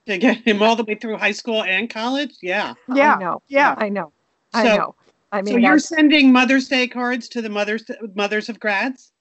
[0.06, 2.74] To get him all the way through high school and college, yeah.
[2.94, 3.16] Yeah.
[3.16, 3.42] I know.
[3.48, 3.76] Yeah.
[3.78, 4.12] I know.
[4.54, 4.96] I So- know.
[5.32, 7.84] I mean, so you're that's- sending Mother's Day cards to the mothers
[8.16, 9.12] mothers of grads.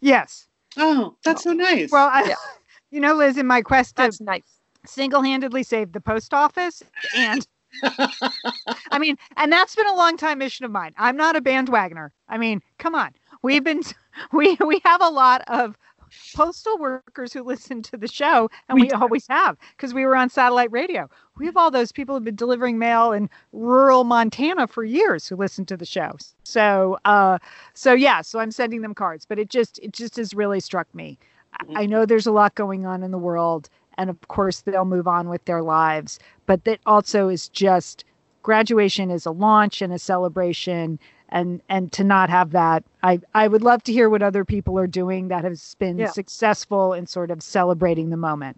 [0.00, 0.46] Yes.
[0.76, 1.90] Oh, that's so nice.
[1.90, 2.34] Well, I, Yeah.
[2.90, 4.60] you know, Liz, in my quest to nice.
[4.86, 6.82] single-handedly save the post office
[7.16, 7.46] and
[8.90, 10.94] I mean, and that's been a long time mission of mine.
[10.96, 12.10] I'm not a bandwagoner.
[12.28, 13.12] I mean, come on.
[13.42, 13.82] We've been
[14.32, 15.76] we we have a lot of
[16.34, 20.16] postal workers who listen to the show and We we, always have because we were
[20.16, 21.08] on satellite radio.
[21.36, 25.36] We have all those people who've been delivering mail in rural Montana for years who
[25.36, 26.16] listen to the show.
[26.44, 27.38] So uh
[27.74, 30.92] so yeah, so I'm sending them cards, but it just it just has really struck
[30.94, 31.18] me.
[31.74, 35.08] I- know there's a lot going on in the world and of course they'll move
[35.08, 38.04] on with their lives but that also is just
[38.42, 40.98] graduation is a launch and a celebration
[41.30, 44.78] and and to not have that i i would love to hear what other people
[44.78, 46.10] are doing that has been Yeah.
[46.10, 48.56] successful in sort of celebrating the moment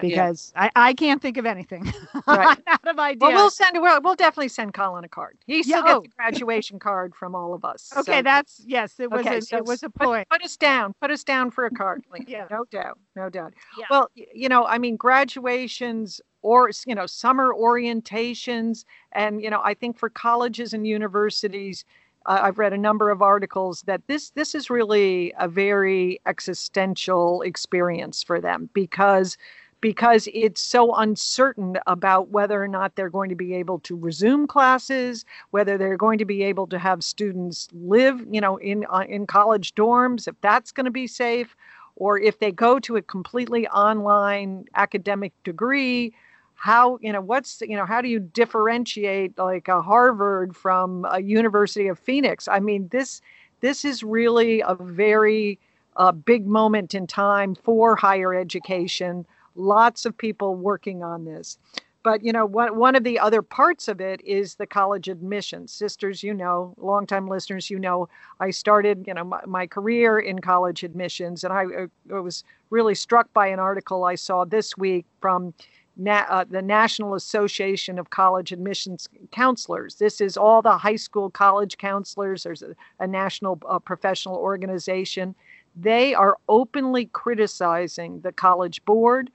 [0.00, 1.84] because i i can't think of anything
[2.26, 2.58] Right.
[2.66, 3.80] Out of ideas Well, we'll send.
[3.80, 5.36] We'll, we'll definitely send Colin a card.
[5.46, 6.04] He still Yeah, gets oh.
[6.04, 7.90] a graduation card from all of us.
[7.96, 10.56] okay so- that's yes it was Okay, a, so it was a point Put us
[10.56, 10.92] down.
[11.00, 12.24] Put us down for a card, Lena.
[12.28, 12.46] Yeah.
[12.50, 12.98] No doubt.
[13.16, 13.54] No doubt.
[13.78, 13.86] Yeah.
[13.90, 19.74] Well, you know, I mean, graduations or you know, summer orientations, and you know, I
[19.74, 21.84] think for colleges and universities,
[22.28, 27.42] uh, I've read a number of articles that this this is really a very existential
[27.42, 29.36] experience for them because
[29.80, 34.46] because it's so uncertain about whether or not they're going to be able to resume
[34.46, 39.04] classes, whether they're going to be able to have students live, you know, in uh,
[39.08, 41.56] in college dorms, if that's going to be safe,
[41.96, 46.12] or if they go to a completely online academic degree,
[46.58, 51.20] how you know what's you know how do you differentiate like a Harvard from a
[51.22, 52.48] University of Phoenix?
[52.48, 53.22] I mean this
[53.60, 55.58] this is really a very
[55.96, 59.26] uh, big moment in time for higher education
[59.58, 61.58] lots of people working on this.
[62.04, 65.72] But you know, one one of the other parts of it is the college admissions.
[65.72, 68.08] Sisters, you know, longtime listeners, you know,
[68.40, 72.44] I started, you know, my, my career in college admissions, and I, uh, I was
[72.70, 75.52] really struck by an article I saw this week from
[75.98, 79.96] na- uh, the National Association of College Admissions Counselors.
[79.96, 82.44] This is all the high school college counselors.
[82.44, 85.34] There's a, a national uh, professional organization.
[85.76, 89.30] They are openly criticizing the College Board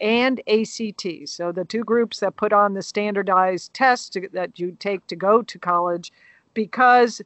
[0.00, 1.06] and ACT.
[1.26, 5.16] So the two groups that put on the standardized tests to, that you take to
[5.16, 6.12] go to college,
[6.54, 7.22] because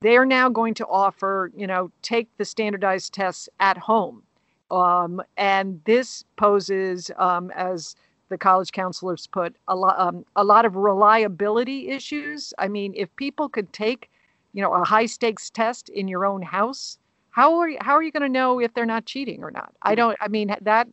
[0.00, 4.22] they're now going to offer, you know, take the standardized tests at home.
[4.70, 7.94] Um, and this poses, um, as
[8.32, 12.52] the college counselors put, a lot, um, a lot of reliability issues.
[12.58, 14.10] I mean, if people could take,
[14.54, 16.98] you know, a high stakes test in your own house,
[17.30, 19.72] how are you, how are you going to know if they're not cheating or not?
[19.82, 20.16] I don't.
[20.20, 20.88] I mean, that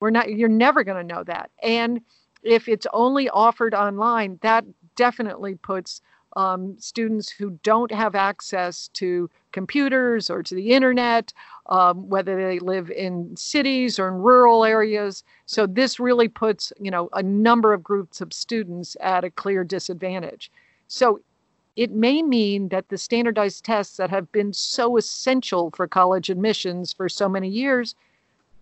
[0.00, 0.30] we're not.
[0.30, 1.50] You're never going to know that.
[1.62, 2.00] And
[2.42, 4.64] if it's only offered online, that
[4.96, 6.00] definitely puts
[6.36, 11.32] um, students who don't have access to computers or to the internet,
[11.66, 15.24] um, whether they live in cities or in rural areas.
[15.46, 19.64] So this really puts, you know, a number of groups of students at a clear
[19.64, 20.50] disadvantage.
[20.88, 21.20] So
[21.76, 26.92] it may mean that the standardized tests that have been so essential for college admissions
[26.92, 27.94] for so many years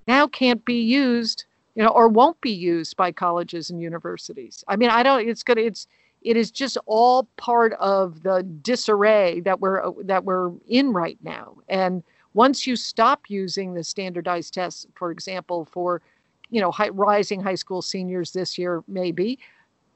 [0.07, 1.45] now can't be used,
[1.75, 4.63] you know, or won't be used by colleges and universities.
[4.69, 5.27] I mean, I don't.
[5.27, 5.63] It's gonna.
[5.63, 5.87] It's
[6.27, 11.19] it is just all part of the disarray that we're uh, that we're in right
[11.23, 12.03] now, and
[12.35, 16.03] once you stop using the standardized tests, for example, for
[16.51, 19.39] you know high, rising high school seniors this year, maybe.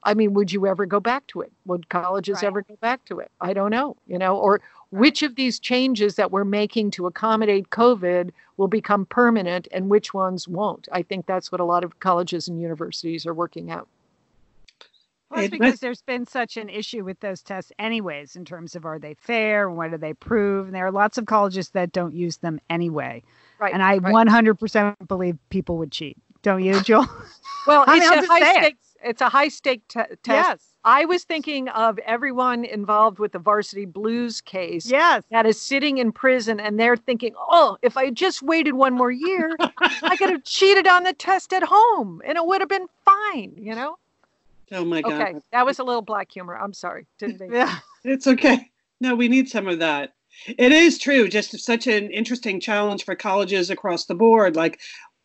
[0.03, 1.51] I mean, would you ever go back to it?
[1.65, 2.47] Would colleges Right.
[2.47, 3.31] ever go back to it?
[3.41, 3.97] I don't know.
[4.07, 9.05] You know, or which of these changes that we're making to accommodate COVID will become
[9.05, 10.87] permanent and which ones won't?
[10.91, 13.87] I think that's what a lot of colleges and universities are working out.
[15.31, 18.75] Plus, It because must- there's been such an issue with those tests, anyways, in terms
[18.75, 19.67] of are they fair?
[19.69, 20.67] and What do they prove?
[20.67, 23.23] And there are lots of colleges that don't use them anyway.
[23.59, 23.73] Right.
[23.73, 24.13] And I right.
[24.27, 26.17] 100% believe people would cheat.
[26.41, 27.07] Don't you, Joel?
[27.67, 28.63] Well, I mean, it's a just high say it.
[28.63, 28.87] stakes.
[29.03, 30.27] It's a high stake te- test.
[30.27, 30.67] yes.
[30.83, 35.23] I was thinking of everyone involved with the Varsity Blues case Yes.
[35.31, 39.11] that is sitting in prison, and they're thinking, "Oh, if I just waited one more
[39.11, 39.55] year,
[40.01, 43.53] I could have cheated on the test at home, and it would have been fine."
[43.57, 43.97] You know?
[44.71, 45.13] Oh my God.
[45.13, 46.57] Okay, that was a little black humor.
[46.57, 47.07] I'm sorry.
[47.19, 47.53] Didn't mean.
[47.53, 47.75] Yeah.
[48.03, 48.71] It's okay.
[48.99, 50.15] No, we need some of that.
[50.47, 51.27] It is true.
[51.29, 54.55] Just such an interesting challenge for colleges across the board.
[54.55, 54.79] Like,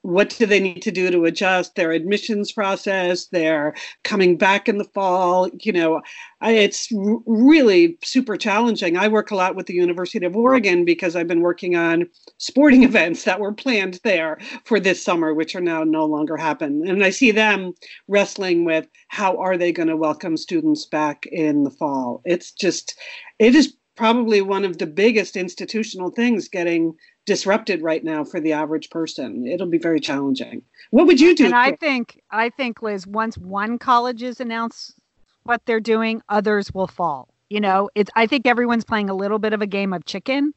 [0.06, 3.26] what do they need to do to adjust their admissions process?
[3.26, 5.50] They're coming back in the fall.
[5.62, 6.00] You know,
[6.42, 6.88] it's
[7.26, 8.96] really super challenging.
[8.96, 12.82] I work a lot with the University of Oregon because I've been working on sporting
[12.84, 16.86] events that were planned there for this summer, which are now no longer happen.
[16.86, 17.72] And I see them
[18.06, 22.22] wrestling with how are they going to welcome students back in the fall.
[22.24, 22.96] It's just,
[23.40, 26.94] it is probably one of the biggest institutional things getting
[27.26, 29.46] disrupted right now for the average person.
[29.46, 30.62] It'll be very challenging.
[30.90, 31.44] What would you do?
[31.44, 34.94] And I think, I think, Liz, once one colleges announce
[35.42, 37.28] what they're doing, others will fall.
[37.50, 38.10] You know, it's.
[38.16, 40.52] I think everyone's playing a little bit of a game of chicken.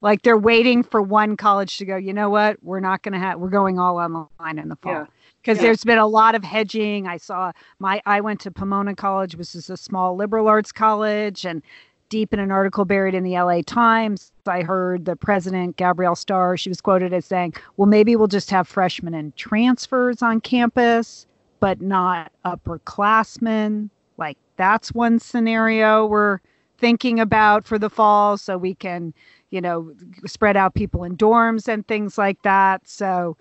[0.00, 1.96] Like they're waiting for one college to go.
[1.96, 2.56] You know what?
[2.62, 3.38] We're not going to have.
[3.38, 4.92] We're going all online in the fall.
[4.92, 5.06] Yeah.
[5.40, 5.62] because Yeah.
[5.64, 7.06] there's been a lot of hedging.
[7.06, 11.44] I saw my I went to Pomona College, which is a small liberal arts college,
[11.46, 11.62] and
[12.08, 16.56] deep in an article buried in the LA Times, I heard the president Gabrielle Starr.
[16.56, 21.26] She was quoted as saying, "Well, maybe we'll just have freshmen and transfers on campus,
[21.60, 26.38] but not upperclassmen." Like that's one scenario we're
[26.78, 29.14] thinking about for the fall, so we can,
[29.50, 29.92] you know,
[30.26, 32.86] spread out people in dorms and things like that.
[32.86, 33.36] So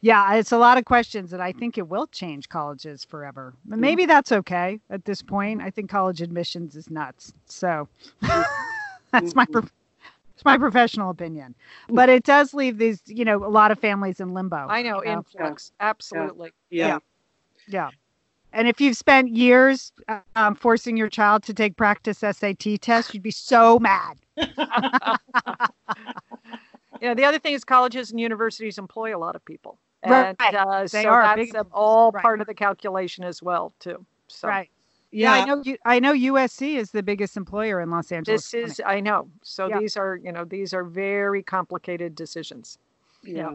[0.00, 3.54] yeah, it's a lot of questions, and I think it will change colleges forever.
[3.64, 5.60] But Maybe that's okay at this point.
[5.60, 7.32] I think college admissions is nuts.
[7.46, 7.88] So
[9.12, 9.72] that's my prof-
[10.34, 11.54] it's my professional opinion.
[11.90, 14.66] But it does leave these, you know, a lot of families in limbo.
[14.68, 15.72] I know you influx.
[15.80, 16.52] Absolutely.
[16.70, 16.98] yeah.
[17.68, 17.90] Yeah.
[18.52, 19.92] And if you've spent years
[20.34, 24.16] um, forcing your child to take practice SAT tests, you'd be so mad.
[27.00, 29.78] You know, the other thing is colleges and universities employ a lot of people.
[30.06, 30.34] Right.
[30.40, 32.22] And uh, They so are that's big- all right.
[32.22, 34.04] part of the calculation as well, too.
[34.28, 34.70] So Right.
[35.12, 35.60] Yeah, I know.
[35.64, 38.48] You, I know USC is the biggest employer in Los Angeles.
[38.48, 39.28] this is, I know.
[39.42, 39.80] So Yeah.
[39.80, 42.78] these are, you know, these are very complicated decisions.
[43.24, 43.54] Yeah.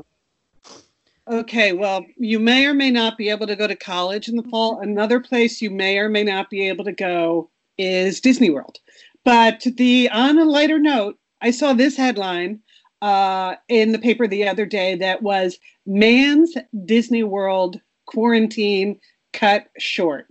[1.27, 4.43] Okay, well, you may or may not be able to go to college in the
[4.43, 4.79] fall.
[4.81, 8.77] Another place you may or may not be able to go is Disney World.
[9.23, 12.59] But the on a lighter note, I saw this headline
[13.05, 18.99] uh, in the paper the other day that was "Man's Disney World quarantine
[19.31, 20.25] cut short,"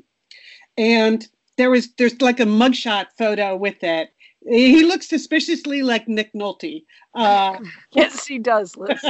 [0.76, 1.24] and
[1.56, 4.10] there was there's like a mugshot photo with it.
[4.44, 6.84] He looks suspiciously like Nick Nolte.
[7.14, 7.58] Uh,
[7.92, 9.00] Yes, he does, Liz.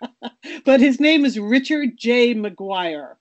[0.64, 2.34] but his name is Richard J.
[2.34, 3.16] McGuire,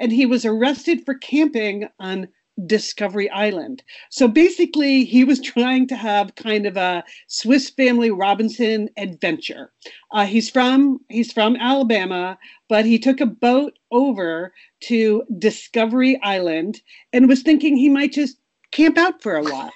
[0.00, 2.28] and he was arrested for camping on
[2.64, 3.82] Discovery Island.
[4.10, 9.72] So basically, he was trying to have kind of a Swiss Family Robinson adventure.
[10.12, 12.38] Uh, he's from he's from Alabama,
[12.68, 16.80] but he took a boat over to Discovery Island
[17.12, 18.38] and was thinking he might just
[18.72, 19.72] camp out for a while.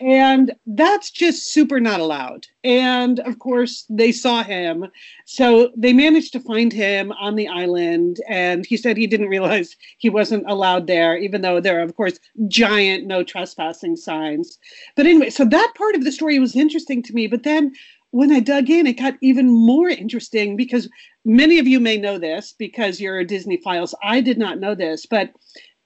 [0.00, 2.46] And that's just super not allowed.
[2.62, 4.86] And of course, they saw him.
[5.26, 8.18] So they managed to find him on the island.
[8.28, 11.96] And he said he didn't realize he wasn't allowed there, even though there are, of
[11.96, 14.58] course, giant no trespassing signs.
[14.96, 17.26] But anyway, so that part of the story was interesting to me.
[17.26, 17.72] But then
[18.10, 20.88] when I dug in, it got even more interesting because
[21.24, 23.94] many of you may know this because you're a Disney files.
[24.04, 25.32] I did not know this, but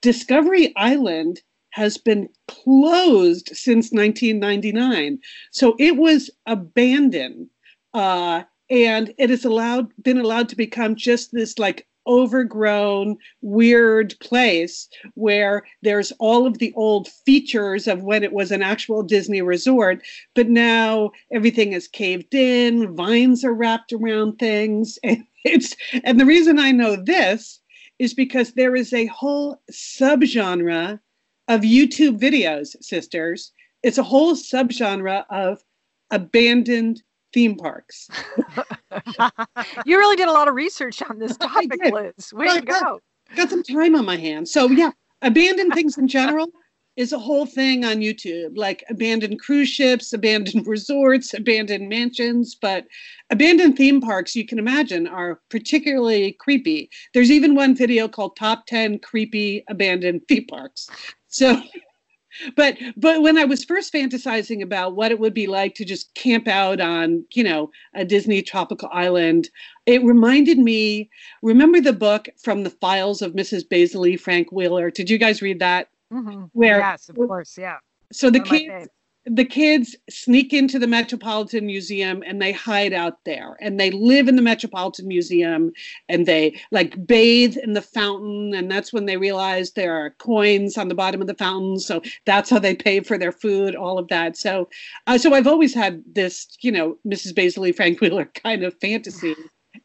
[0.03, 5.19] Discovery Island has been closed since 1999.
[5.51, 7.49] So it was abandoned,
[7.95, 14.89] uh, and it has allowed been allowed to become just this like overgrown, weird place
[15.15, 20.03] where there's all of the old features of when it was an actual Disney resort,
[20.35, 26.27] but now everything is caved in, vines are wrapped around things, and it's and the
[26.27, 27.61] reason I know this
[27.99, 31.01] is because there is a whole subgenre
[31.49, 33.53] of YouTube videos, sisters.
[33.83, 35.63] It's a whole subgenre of
[36.11, 38.09] abandoned theme parks.
[39.87, 41.79] you really did a lot of research on this topic.
[41.93, 42.33] Liz.
[42.33, 43.01] Way Well, to go.
[43.37, 44.51] Got some time on my hands.
[44.53, 44.91] So yeah,
[45.23, 46.49] abandoned things in general
[46.97, 52.87] is a whole thing on YouTube, like abandoned cruise ships, abandoned resorts, abandoned mansions, but
[53.31, 56.91] abandoned theme parks, you can imagine, are particularly creepy.
[57.15, 60.89] There's even one video called Top 10 Creepy Abandoned Theme Parks.
[61.29, 61.61] So
[62.57, 66.15] but but when I was first fantasizing about what it would be like to just
[66.15, 69.49] camp out on, you know, a Disney tropical island,
[69.87, 71.11] it reminded me,
[71.43, 73.65] remember the book from the files of Mrs.
[73.69, 74.91] Baisley Frank Wheeler?
[74.91, 75.89] Did you guys read that?
[76.13, 76.51] Mhm.
[76.53, 77.57] Where Yes, of course.
[77.59, 77.79] Yeah.
[78.13, 78.89] so the One of my kids.
[79.27, 84.29] The kids sneak into the Metropolitan Museum and they hide out there and they live
[84.29, 85.73] in the Metropolitan Museum
[86.09, 90.79] and they like bathe in the fountain and that's when they realize there are coins
[90.79, 91.79] on the bottom of the fountain.
[91.79, 94.37] So that's how they pay for their food all of that.
[94.37, 94.69] So
[95.07, 97.35] uh, so I've always had this you know Mrs.
[97.35, 99.35] Baisley Frank Wheeler kind of fantasy.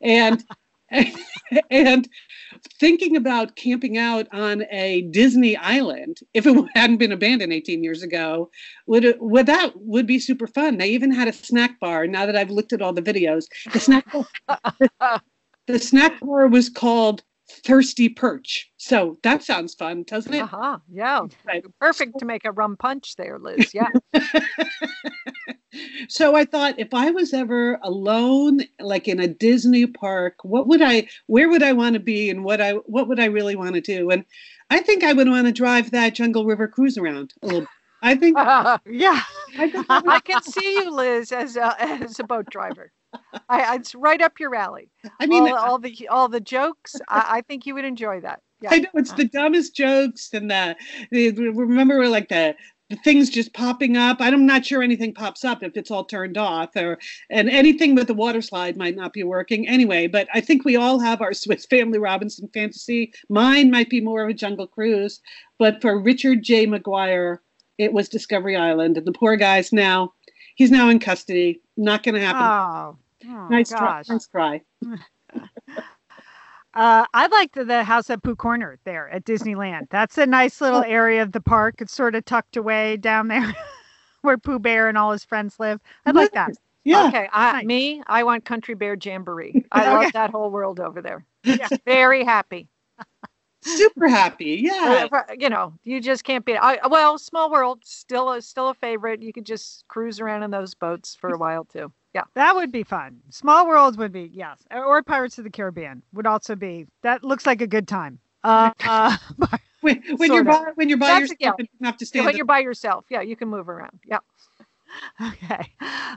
[0.02, 0.44] And
[1.70, 2.08] and
[2.80, 8.04] thinking about camping out on a Disney island if it hadn't been abandoned 18 years
[8.04, 8.50] ago
[8.88, 10.78] would it, would that would be super fun.
[10.78, 12.08] They even had a snack bar.
[12.08, 14.28] Now that I've looked at all the videos, the snack bar,
[15.68, 18.72] the snack bar was called Thirsty Perch.
[18.78, 20.42] So that sounds fun, doesn't it?
[20.42, 20.80] Uh-huh.
[20.92, 21.22] Yeah.
[21.46, 21.64] Right.
[21.80, 23.74] Perfect to make a rum punch there, Liz.
[23.74, 23.90] Yeah.
[26.08, 30.82] so I thought if I was ever alone, like in a Disney park, what would
[30.82, 33.76] I, where would I want to be, and what I, what would I really want
[33.76, 34.10] to do?
[34.10, 34.26] And
[34.70, 37.68] I think I would want to drive that Jungle River cruise around a little.
[38.02, 38.38] I think.
[38.38, 39.22] I yeah.
[39.58, 42.92] I think would- can see you, Liz, as a, as a boat driver.
[43.50, 44.90] I, it's right up your alley.
[45.20, 46.96] I mean, all, all the all the jokes.
[47.08, 48.42] I, I think you would enjoy that.
[48.62, 48.70] Yeah.
[48.72, 49.18] I know it's uh-huh.
[49.18, 50.76] the dumbest jokes and the,
[51.12, 52.56] the remember like the
[53.04, 54.18] things just popping up.
[54.20, 58.08] I'm not sure anything pops up if it's all turned off or and anything with
[58.08, 60.08] the water slide might not be working anyway.
[60.08, 63.14] But I think we all have our Swiss Family Robinson fantasy.
[63.30, 65.22] Mine might be more of a Jungle Cruise,
[65.58, 66.68] but for Richard J.
[66.68, 67.40] McGuire,
[67.78, 70.14] it was Discovery Island, and the poor guy's now
[70.56, 71.62] he's now in custody.
[71.78, 72.42] Not going to happen.
[72.42, 72.98] Oh,
[73.30, 74.04] oh nice try.
[74.08, 74.62] Nice try.
[76.74, 79.90] Uh, I liked the, the house at Pooh Corner there at Disneyland.
[79.90, 80.84] That's a nice little Oh.
[80.88, 81.76] area of the park.
[81.80, 83.56] It's sort of tucked away down there
[84.22, 85.80] where Pooh Bear and all his friends live.
[86.06, 86.52] I like that.
[86.84, 87.08] Yeah.
[87.08, 87.66] Okay, I, Nice.
[87.66, 89.64] me, I want Country Bear Jamboree.
[89.72, 90.04] I Okay.
[90.04, 91.26] love that whole world over there.
[91.44, 91.70] Yeah.
[91.86, 92.68] Very happy.
[93.62, 94.60] Super happy.
[94.64, 95.08] Yeah.
[95.12, 96.58] Uh, you know, you just can't be.
[96.58, 99.22] I, well, Small World still a, still a favorite.
[99.22, 101.94] You could just cruise around in those boats for a while too.
[102.14, 102.24] Yeah.
[102.36, 103.20] That would be fun.
[103.30, 104.60] Small World would be, yes.
[104.72, 106.86] Or Pirates of the Caribbean would also be.
[107.02, 108.20] That looks like a good time.
[108.44, 109.18] Uh, uh,
[109.82, 111.52] When, when Sort you're by, when you're by That's- yourself yeah.
[111.60, 112.24] you don't have to stand.
[112.26, 114.00] when at- you're by yourself, yeah, you can move around.
[114.08, 114.20] Yeah.
[115.22, 115.72] Okay.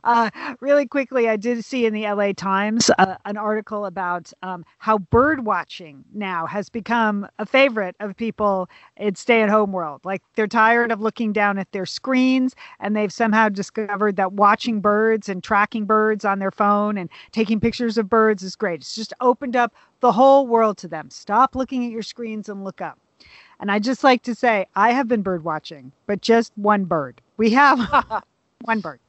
[0.04, 4.64] Uh, really quickly, I did see in the LA Times uh, an article about um,
[4.78, 10.00] how bird watching now has become a favorite of people in stay at home world.
[10.04, 14.80] Like they're tired of looking down at their screens and they've somehow discovered that watching
[14.80, 18.80] birds and tracking birds on their phone and taking pictures of birds is great.
[18.80, 21.10] It's just opened up the whole world to them.
[21.10, 22.98] Stop looking at your screens and look up.
[23.60, 27.20] And I just like to say, I have been bird watching, but just one bird.
[27.38, 28.24] We have
[28.62, 29.00] one bird.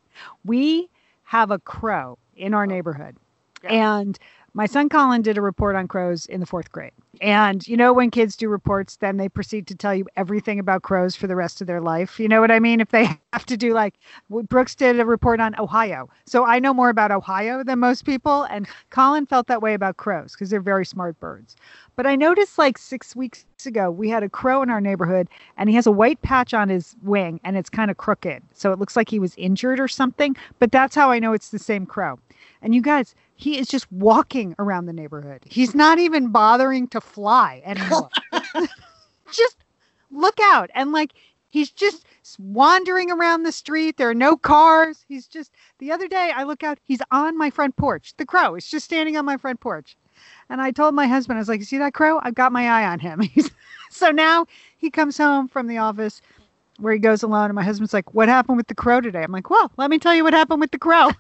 [0.46, 0.90] We
[1.24, 2.68] have a crow in our oh.
[2.68, 3.18] neighborhood.
[3.64, 3.72] Yeah.
[3.74, 4.20] And
[4.54, 6.92] my son Colin did a report on crows in the fourth grade.
[7.22, 10.84] And you know, when kids do reports, then they proceed to tell you everything about
[10.84, 12.20] crows for the rest of their life.
[12.20, 12.80] You know what I mean?
[12.80, 13.96] If they have to do like
[14.30, 16.10] Brooks did a report on Ohio.
[16.26, 18.44] So I know more about Ohio than most people.
[18.44, 21.56] And Colin felt that way about crows because they're very smart birds.
[21.96, 25.28] But I noticed like six weeks ago, we had a crow in our neighborhood
[25.58, 28.44] and he has a white patch on his wing and it's kind of crooked.
[28.54, 30.36] So it looks like he was injured or something.
[30.60, 32.20] But that's how I know it's the same crow.
[32.62, 35.44] And you guys, he is just walking around the neighborhood.
[35.46, 38.10] He's not even bothering to fly anymore.
[39.32, 39.58] just
[40.12, 40.72] look out.
[40.74, 41.14] And like,
[41.48, 42.06] he's just
[42.40, 43.98] wandering around the street.
[43.98, 45.06] There are no cars.
[45.08, 48.14] He's just, the other day I look out, he's on my front porch.
[48.18, 49.96] The crow is just standing on my front porch.
[50.50, 52.20] And I told my husband, I was like, see that crow?
[52.24, 53.20] I've got my eye on him.
[53.34, 53.52] He's,
[53.92, 56.24] so now he comes home from the office
[56.80, 57.46] where he goes alone.
[57.46, 59.22] And my husband's like, what happened with the crow today?
[59.22, 61.12] I'm like, well, let me tell you what happened with the crow.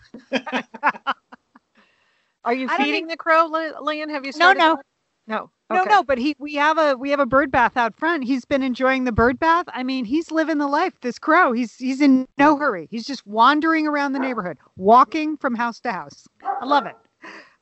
[2.48, 4.60] Are you I feeding think- the crow, Li- Have you No, started?
[4.60, 4.76] no.
[4.78, 4.86] that?
[5.28, 5.50] No.
[5.70, 5.89] No, Okay.
[5.89, 8.24] no, but he we have a we have a bird bath out front.
[8.24, 9.66] He's been enjoying the bird bath.
[9.74, 10.93] I mean, he's living the life.
[11.02, 12.88] This crow, he's he's in no hurry.
[12.89, 16.26] He's just wandering around the neighborhood, walking from house to house.
[16.62, 16.95] I love it.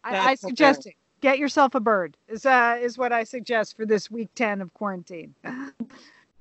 [0.04, 0.94] I, I That's suggest it.
[1.22, 2.16] Get yourself a bird.
[2.28, 5.34] Is uh is what I suggest for this week ten of quarantine.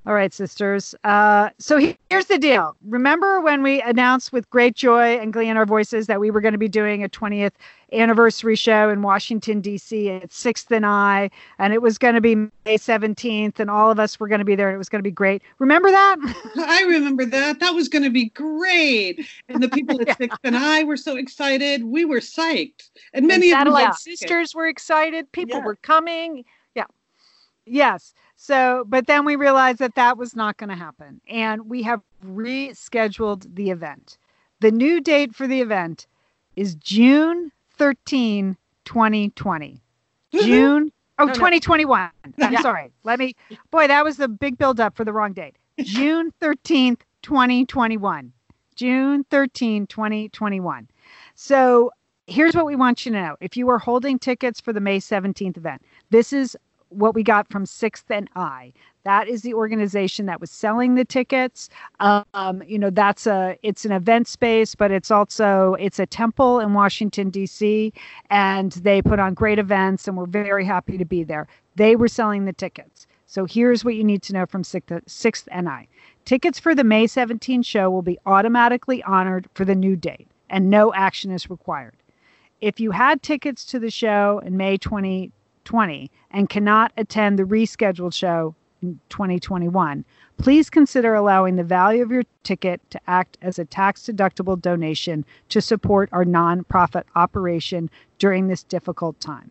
[0.06, 0.94] All right, sisters.
[1.02, 1.78] Uh, so
[2.10, 2.76] here's the deal.
[2.84, 6.42] Remember when we announced with great joy and glee in our voices that we were
[6.42, 7.52] going to be doing a 20th
[7.90, 10.10] anniversary show in Washington, D.C.
[10.10, 13.98] at 6th and I, and it was going to be May 17th, and all of
[13.98, 15.40] us were going to be there, and it was going to be great.
[15.58, 16.16] Remember that?
[16.58, 17.60] I remember that.
[17.60, 19.26] That was going to be great.
[19.48, 20.26] And the people at yeah.
[20.26, 21.82] 6th and I were so excited.
[21.82, 22.90] We were psyched.
[23.14, 25.32] And many and of the Satellite Sisters were excited.
[25.32, 25.64] People yeah.
[25.64, 26.44] were coming.
[26.74, 26.84] Yeah.
[27.64, 28.12] Yes.
[28.46, 31.18] So, but then we realized that that was not going to happen.
[31.26, 34.18] And we have rescheduled the event.
[34.60, 36.06] The new date for the event
[36.54, 39.80] is June 13, 2020.
[40.30, 42.10] June, oh, no, 2021.
[42.36, 42.46] No.
[42.46, 42.92] I'm sorry.
[43.02, 43.34] Let me,
[43.70, 45.56] boy, that was the big buildup for the wrong date.
[45.80, 48.30] June 13th, 2021.
[48.74, 50.88] June 13, 2021.
[51.34, 51.90] So
[52.26, 53.36] here's what we want you to know.
[53.40, 55.80] If you are holding tickets for the May 17th event,
[56.10, 56.58] this is
[56.90, 58.72] what we got from Sixth and I.
[59.04, 61.68] That is the organization that was selling the tickets.
[62.00, 66.60] Um, you know, that's a it's an event space, but it's also it's a temple
[66.60, 67.92] in Washington D.C.
[68.30, 71.46] and they put on great events, and we're very happy to be there.
[71.76, 73.06] They were selling the tickets.
[73.26, 75.88] So here's what you need to know from Sixth, Sixth and I.
[76.24, 80.70] Tickets for the May 17 show will be automatically honored for the new date, and
[80.70, 81.96] no action is required.
[82.60, 85.32] If you had tickets to the show in May 20
[85.64, 90.04] 2020 and cannot attend the rescheduled show in 2021,
[90.36, 95.24] please consider allowing the value of your ticket to act as a tax deductible donation
[95.48, 97.88] to support our nonprofit operation
[98.18, 99.50] during this difficult time.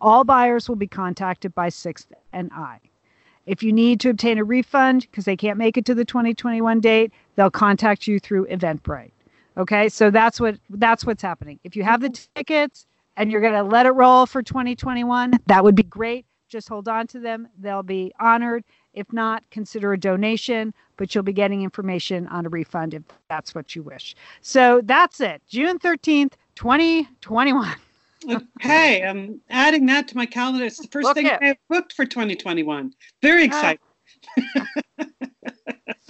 [0.00, 2.80] All buyers will be contacted by 6th and I.
[3.46, 6.80] If you need to obtain a refund because they can't make it to the 2021
[6.80, 9.10] date, they'll contact you through Eventbrite.
[9.56, 11.58] Okay, so that's what that's what's happening.
[11.62, 12.86] If you have the tickets
[13.16, 16.26] and you're going to let it roll for 2021, that would be great.
[16.48, 17.48] Just hold on to them.
[17.58, 18.64] They'll be honored.
[18.92, 23.54] If not, consider a donation, but you'll be getting information on a refund if that's
[23.54, 24.14] what you wish.
[24.42, 25.40] So that's it.
[25.48, 27.74] June 13th, 2021.
[28.60, 30.64] okay, I'm adding that to my calendar.
[30.66, 31.38] It's the first Book thing it.
[31.40, 32.92] I have booked for 2021.
[33.22, 33.80] Very excited.
[34.36, 35.04] Uh,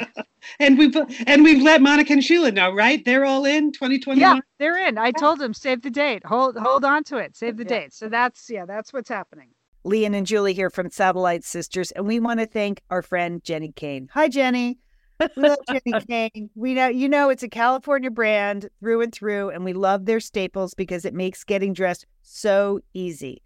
[0.62, 0.96] and we've
[1.26, 3.04] and we've let Monica and Sheila know, right?
[3.04, 4.18] They're all in 2021.
[4.18, 4.96] Yeah, they're in.
[4.96, 6.24] I told them save the date.
[6.24, 7.36] Hold hold on to it.
[7.36, 7.80] Save the yeah.
[7.80, 7.92] date.
[7.92, 9.48] So that's yeah, that's what's happening.
[9.84, 13.74] Lian and Julie here from Satellite Sisters, and we want to thank our friend Jenni
[13.74, 14.08] Kayne.
[14.12, 14.76] Hi, Jenni.
[15.36, 16.50] We love Jenni Kayne.
[16.54, 20.20] We know you know it's a California brand through and through, and we love their
[20.20, 23.42] staples because it makes getting dressed so easy.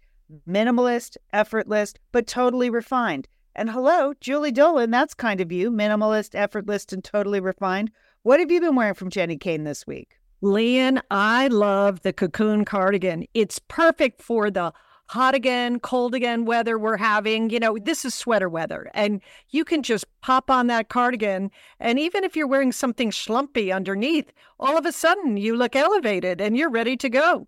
[0.47, 3.27] Minimalist, effortless, but totally refined.
[3.59, 7.89] And hello, Julie Dolan, that's kind of you, minimalist, effortless, and totally refined.
[8.21, 10.19] What have you been wearing from Jenni Kayne this week?
[10.43, 13.25] Lian, I love the cocoon cardigan.
[13.33, 14.71] It's perfect for the
[15.07, 17.49] hot again, cold again weather we're having.
[17.49, 21.49] You know, this is sweater weather, and you can just pop on that cardigan.
[21.79, 26.41] And even if you're wearing something schlumpy underneath, all of a sudden you look elevated
[26.41, 27.47] and you're ready to go.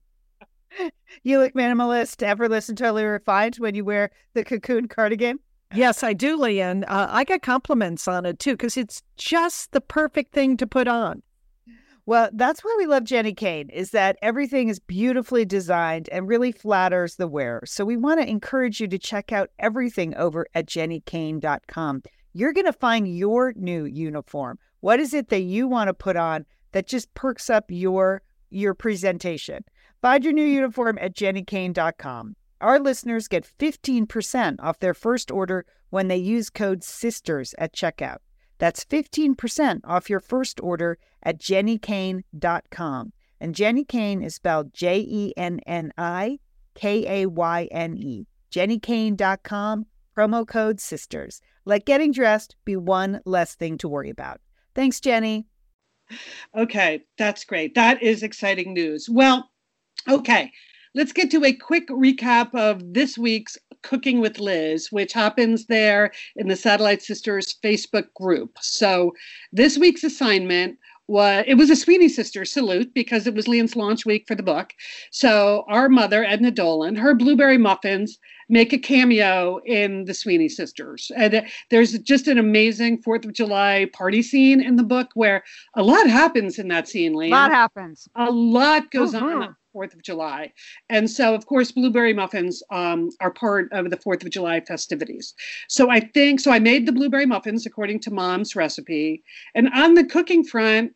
[1.24, 5.40] You look minimalist, effortless, and totally refined when you wear the cocoon cardigan.
[5.74, 6.84] Yes, I do, Lian.
[6.88, 10.88] Uh, I get compliments on it too because it's just the perfect thing to put
[10.88, 11.22] on.
[12.08, 16.52] Well, that's why we love Jenni Kayne is that everything is beautifully designed and really
[16.52, 17.62] flatters the wearer.
[17.68, 22.02] So we want to encourage you to check out everything over at jennikayne.com.
[22.34, 24.58] You're going to find your new uniform.
[24.80, 28.74] What is it that you want to put on that just perks up your your
[28.74, 29.64] presentation?
[30.02, 32.36] Find your new uniform at jennikayne.com.
[32.62, 38.18] Our listeners get 15% off their first order when they use code SISTERS at checkout.
[38.58, 43.14] That's 15% off your first order at jennikayne.com.
[43.42, 46.40] And Jenni Kayne is spelled J E N N I
[46.76, 48.28] K A Y N E.
[48.52, 49.86] JenniKayne.com,
[50.18, 51.40] promo code SISTERS.
[51.66, 54.42] Let getting dressed be one less thing to worry about.
[54.76, 55.46] Thanks, Jenni.
[56.58, 57.76] Okay, that's great.
[57.76, 59.08] That is exciting news.
[59.10, 59.50] Well,
[60.08, 60.52] okay,
[61.00, 66.12] let's get to a quick recap of this week's Cooking with Liz, which happens there
[66.36, 68.58] in the Satellite Sisters Facebook group.
[68.60, 69.14] So
[69.54, 70.78] this week's assignment
[71.08, 74.44] was it was a Sweeney Sister salute because it was Lian's launch week for the
[74.44, 74.74] book.
[75.10, 78.20] So our mother, Edna Dolan, her blueberry muffins
[78.50, 81.14] make a cameo in the Sweeney Sisters.
[81.16, 85.46] And there's just an amazing Fourth of July party scene in the book where
[85.78, 87.32] a lot happens in that scene, Lian.
[87.32, 88.10] A lot happens.
[88.16, 89.44] A lot goes mm-hmm.
[89.44, 90.52] on Fourth of July.
[90.90, 95.34] And so, of course, blueberry muffins um, are part of the Fourth of July festivities.
[95.68, 99.24] So I think, so I made the blueberry muffins according to mom's recipe.
[99.56, 100.94] And on the cooking front,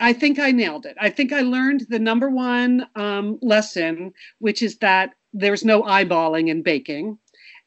[0.00, 0.96] I think I nailed it.
[1.00, 6.48] I think I learned the number one um, lesson, which is that there's no eyeballing
[6.48, 7.18] in baking.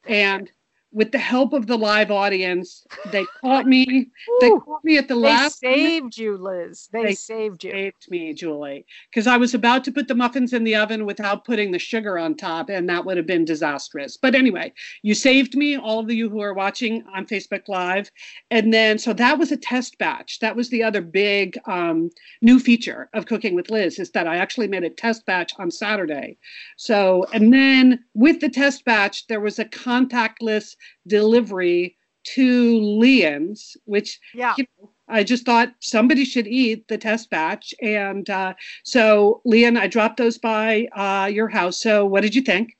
[0.06, 0.50] And
[0.90, 4.08] with the help of the live audience, they caught me.
[4.40, 5.60] they caught me at the They last.
[5.60, 6.88] saved you, Liz.
[6.92, 7.70] They, They saved you.
[7.70, 11.44] saved me, Julie, because I was about to put the muffins in the oven without
[11.44, 14.16] putting the sugar on top, and that would have been disastrous.
[14.16, 14.72] But anyway,
[15.02, 18.10] you saved me, all of you who are watching on Facebook Live.
[18.50, 20.38] And then, so that was a test batch.
[20.38, 22.10] That was the other big um,
[22.40, 25.70] new feature of Cooking with Liz is that I actually made a test batch on
[25.70, 26.38] Saturday.
[26.78, 30.76] So, and then with the test batch, there was a contactless
[31.06, 31.96] delivery
[32.34, 34.54] to Lian's, which Yeah.
[34.56, 37.72] you know, I just thought somebody should eat the test batch.
[37.80, 38.54] And uh,
[38.84, 41.80] so, Lian, I dropped those by uh, your house.
[41.80, 42.76] So, what did you think?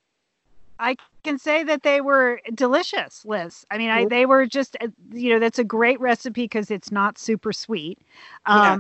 [0.79, 3.65] I can say that they were delicious, Liz.
[3.71, 6.93] I mean, I, they were just, uh, you know, that's a great recipe because it's
[6.93, 7.99] not super sweet.
[8.47, 8.79] Yeah.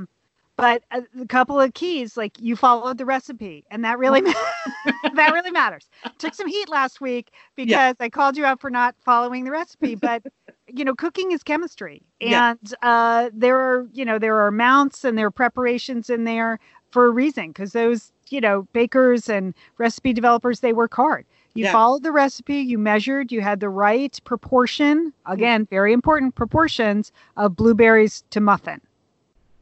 [0.59, 4.21] But a, a couple of keys, like you followed the recipe, and that really
[5.15, 5.89] that really matters.
[6.19, 7.93] Took some heat last week because Yeah.
[8.01, 9.95] I called you out for not following the recipe.
[10.09, 10.25] But
[10.67, 12.55] you know, cooking is chemistry, Yeah.
[12.61, 16.59] and uh, there are you know there are amounts and there are preparations in there
[16.91, 21.25] for a reason because those you know bakers and recipe developers they work hard.
[21.55, 21.73] You Yeah.
[21.73, 25.13] followed the recipe, you measured, you had the right proportion.
[25.27, 28.81] Again, very important proportions of blueberries to muffin.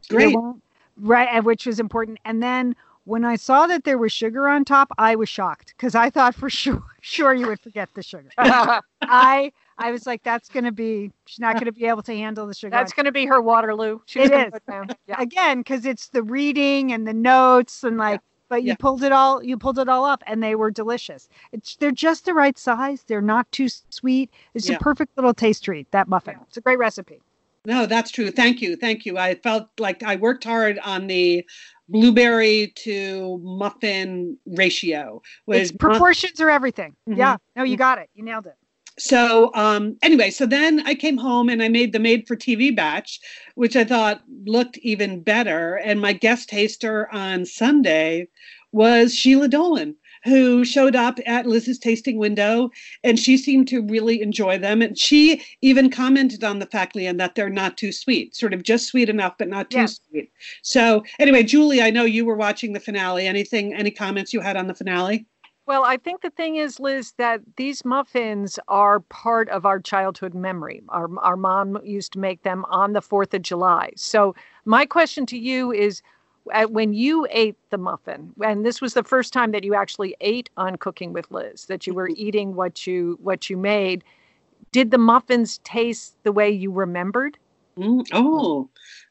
[0.09, 0.34] Great.
[0.34, 0.62] weren't-
[0.99, 2.18] Right, which was important.
[2.24, 2.74] And then
[3.05, 6.34] when I saw that there was sugar on top, I was shocked because I thought
[6.34, 8.30] for sure sure you would forget the sugar.
[8.38, 12.55] I I was like, that's gonna be she's not gonna be able to handle the
[12.55, 12.70] sugar.
[12.70, 14.01] That's going to be her Waterloo.
[14.07, 14.61] She's It is.
[15.07, 15.20] Yeah.
[15.20, 18.74] again because it's the reading and the notes and like but you Yeah.
[18.76, 22.24] pulled it all you pulled it all up and they were delicious it's they're just
[22.24, 24.76] the right size they're not too sweet it's Yeah.
[24.76, 27.20] a perfect little taste treat that muffin it's a great recipe
[27.66, 28.30] No, that's true.
[28.30, 28.76] Thank you.
[28.76, 29.18] Thank you.
[29.18, 31.44] I felt like I worked hard on the
[31.88, 35.20] blueberry to muffin ratio.
[35.48, 37.16] it's proportions are everything Mhm.
[37.18, 38.56] yeah no you got it you nailed it
[38.98, 42.74] so um anyway so then i came home and i made the made for tv
[42.74, 43.20] batch
[43.54, 48.26] which i thought looked even better and my guest taster on sunday
[48.72, 49.94] was sheila dolan
[50.26, 52.70] who showed up at liz's tasting window
[53.04, 57.16] and she seemed to really enjoy them and she even commented on the fact Lian
[57.16, 59.86] that they're not too sweet sort of just sweet enough but not too Yeah.
[59.86, 60.30] sweet
[60.62, 64.56] so anyway julie i know you were watching the finale anything any comments you had
[64.56, 65.26] on the finale
[65.66, 70.32] Well, I think the thing is, Liz, that these muffins are part of our childhood
[70.32, 70.80] memory.
[70.90, 73.90] Our, our mom used to make them on the 4th of July.
[73.96, 76.02] So, my question to you is
[76.53, 80.14] Uh, when you ate the muffin, and this was the first time that you actually
[80.20, 82.26] ate on Cooking with Liz, that you were mm-hmm.
[82.26, 84.05] eating what you what you made,
[84.72, 87.38] did the muffins taste the way you remembered?
[87.78, 88.68] Mm, oh,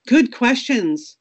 [0.08, 1.18] good questions.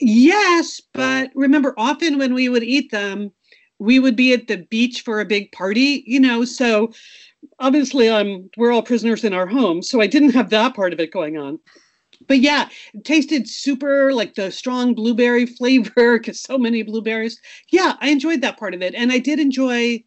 [0.00, 3.30] Yes, but remember, often when we would eat them,
[3.78, 6.44] we would be at the beach for a big party, you know.
[6.44, 6.92] So
[7.58, 11.00] obviously, I'm we're all prisoners in our home, so I didn't have that part of
[11.00, 11.58] it going on.
[12.26, 17.40] But yeah, it tasted super like the strong blueberry flavor because so many blueberries.
[17.70, 20.04] Yeah, I enjoyed that part of it, and I did enjoy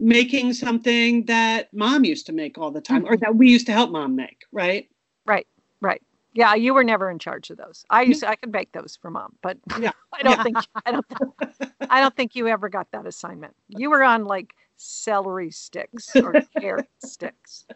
[0.00, 3.24] making something that mom used to make all the time, or mm-hmm.
[3.24, 4.42] that we used to help mom make.
[4.52, 4.88] Right?
[5.26, 5.46] Right.
[5.80, 6.02] Right.
[6.34, 7.84] Yeah, you were never in charge of those.
[7.90, 9.90] I used to, I could make those for mom, but Yeah.
[10.12, 11.06] I don't think I don't
[11.90, 13.56] I don't think you ever got that assignment.
[13.68, 17.66] You were on like celery sticks or carrot sticks.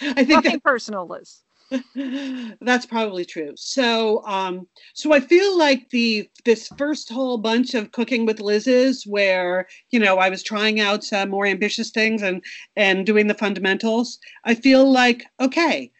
[0.00, 1.42] I think Nothing personal, Liz.
[1.70, 3.52] That, that's probably true.
[3.56, 9.06] So, um, so I feel like the this first whole bunch of cooking with Liz's,
[9.06, 12.42] where you know I was trying out some more ambitious things and
[12.76, 14.18] and doing the fundamentals.
[14.44, 15.90] I feel like okay,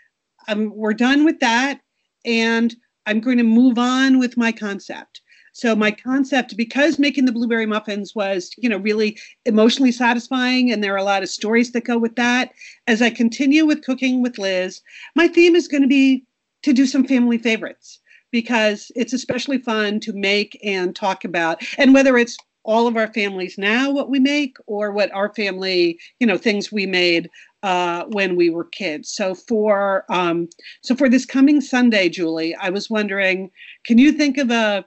[0.49, 1.81] um, we're done with that,
[2.25, 2.75] and
[3.07, 5.21] I'm going to move on with my concept.
[5.53, 10.83] So my concept, because making the blueberry muffins was, you know, really emotionally satisfying, and
[10.83, 12.53] there are a lot of stories that go with that.
[12.87, 14.81] As I continue with cooking with Liz,
[15.15, 16.25] my theme is going to be
[16.63, 21.63] to do some family favorites because it's especially fun to make and talk about.
[21.79, 25.99] And whether it's all of our families now, what we make, or what our family,
[26.21, 27.31] you know, things we made
[27.63, 29.11] uh, when we were kids.
[29.11, 30.49] So for um,
[30.83, 33.51] so for this coming Sunday, Julie, I was wondering,
[33.85, 34.85] can you think of a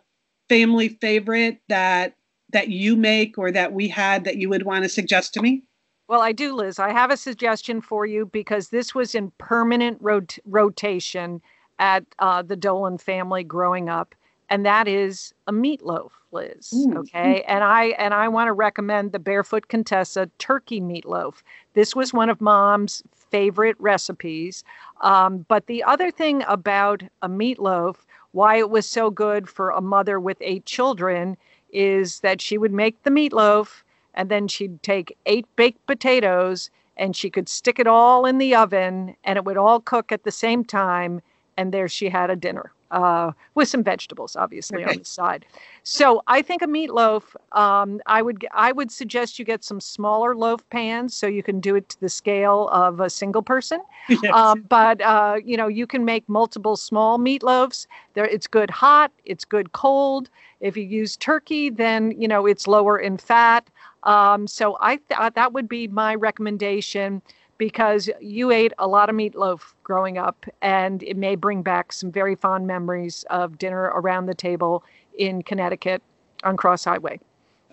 [0.50, 2.16] family favorite that
[2.52, 5.64] that you make or that we had that you would want to suggest to me?
[6.08, 6.80] Well, I do, Liz.
[6.80, 11.42] I have a suggestion for you because this was in permanent rot- rotation
[11.80, 14.14] at uh, the Dolan family growing up,
[14.50, 16.72] and that is a meatloaf, Liz.
[16.74, 16.98] Mm.
[16.98, 21.42] Okay, and I and I want to recommend the Barefoot Contessa turkey meatloaf.
[21.74, 23.02] This was one of Mom's
[23.34, 24.64] favorite recipes.
[25.02, 27.96] Um, but the other thing about a meatloaf,
[28.34, 31.38] why it was so good for a mother with eight children,
[31.72, 37.16] is that she would make the meatloaf and then she'd take eight baked potatoes and
[37.16, 40.32] she could stick it all in the oven and it would all cook at the
[40.32, 41.22] same time
[41.58, 44.92] and there she had a dinner uh, with some vegetables, obviously Okay.
[44.94, 45.46] on the side.
[45.84, 47.36] So I think a meatloaf.
[47.52, 51.60] Um, I would I would suggest you get some smaller loaf pans so you can
[51.60, 53.82] do it to the scale of a single person.
[54.22, 54.34] Yes.
[54.34, 57.88] Um, but uh, you know you can make multiple small meatloaves.
[58.14, 59.12] There, it's good hot.
[59.26, 60.30] It's good cold.
[60.60, 63.70] If you use turkey, then you know it's lower in fat.
[64.04, 67.22] Um, so I th- uh, that would be my recommendation
[67.64, 72.12] because you ate a lot of meatloaf growing up, and it may bring back some
[72.12, 74.84] very fond memories of dinner around the table
[75.18, 76.02] in Connecticut
[76.44, 77.22] on Cross Highway.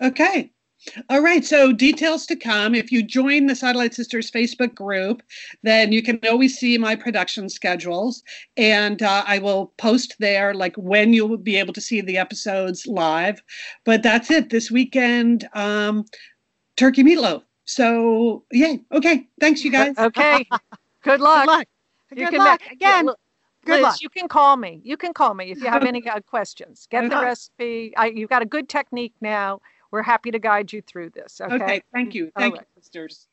[0.01, 0.49] Okay.
[1.09, 1.43] All right.
[1.43, 2.73] So details to come.
[2.73, 5.21] If you join the Satellite Sisters Facebook group,
[5.61, 8.23] then you can always see my production schedules,
[8.55, 12.87] and uh, I will post there like when you'll be able to see the episodes
[12.87, 13.43] live.
[13.83, 15.49] But that's it this weekend.
[15.53, 16.05] Um,
[16.77, 17.43] turkey meatloaf.
[17.71, 18.75] So yeah.
[18.91, 19.27] Okay.
[19.39, 19.97] Thanks, you guys.
[19.97, 20.45] Okay.
[21.03, 21.45] Good luck.
[21.45, 21.67] Good luck.
[22.13, 22.59] You Good luck.
[22.65, 23.15] ma- Again, Liz,
[23.65, 24.01] good luck.
[24.01, 24.81] You can call me.
[24.83, 26.87] You can call me if you have any uh, questions.
[26.91, 27.25] Get the Okay.
[27.25, 27.93] recipe.
[27.95, 29.61] I, you've got a good technique now.
[29.91, 31.39] We're happy to guide you through this.
[31.39, 31.55] Okay.
[31.55, 31.81] Okay.
[31.93, 32.29] Thank you.
[32.37, 32.65] Thank right.
[32.75, 33.27] you, sisters.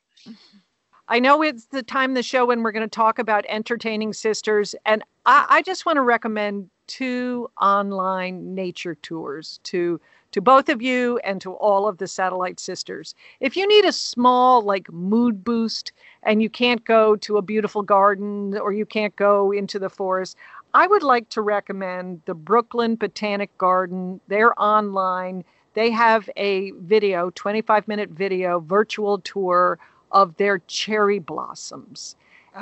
[1.09, 4.13] I know it's the time of the show when we're going to talk about entertaining
[4.13, 9.99] sisters, and I, I just want to recommend two online nature tours to
[10.31, 13.15] to both of you and to all of the satellite sisters.
[13.39, 15.91] If you need a small like mood boost
[16.23, 20.35] and you can't go to a beautiful garden or you can't go into the forest,
[20.73, 24.19] I would like to recommend the Brooklyn Botanic Garden.
[24.27, 25.43] They're online.
[25.73, 29.79] They have a video, 25 minute video virtual tour
[30.11, 32.15] of their cherry blossoms.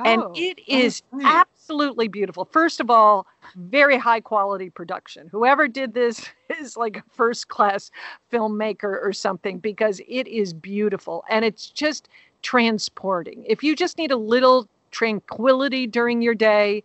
[0.05, 1.25] And Oh, it is great.
[1.25, 2.45] absolutely beautiful.
[2.45, 5.27] First of all, very high quality production.
[5.31, 6.29] Whoever did this
[6.59, 7.91] is like a first class
[8.31, 12.09] filmmaker or something because it is beautiful and it's just
[12.41, 13.43] transporting.
[13.47, 16.83] If you just need a little tranquility during your day,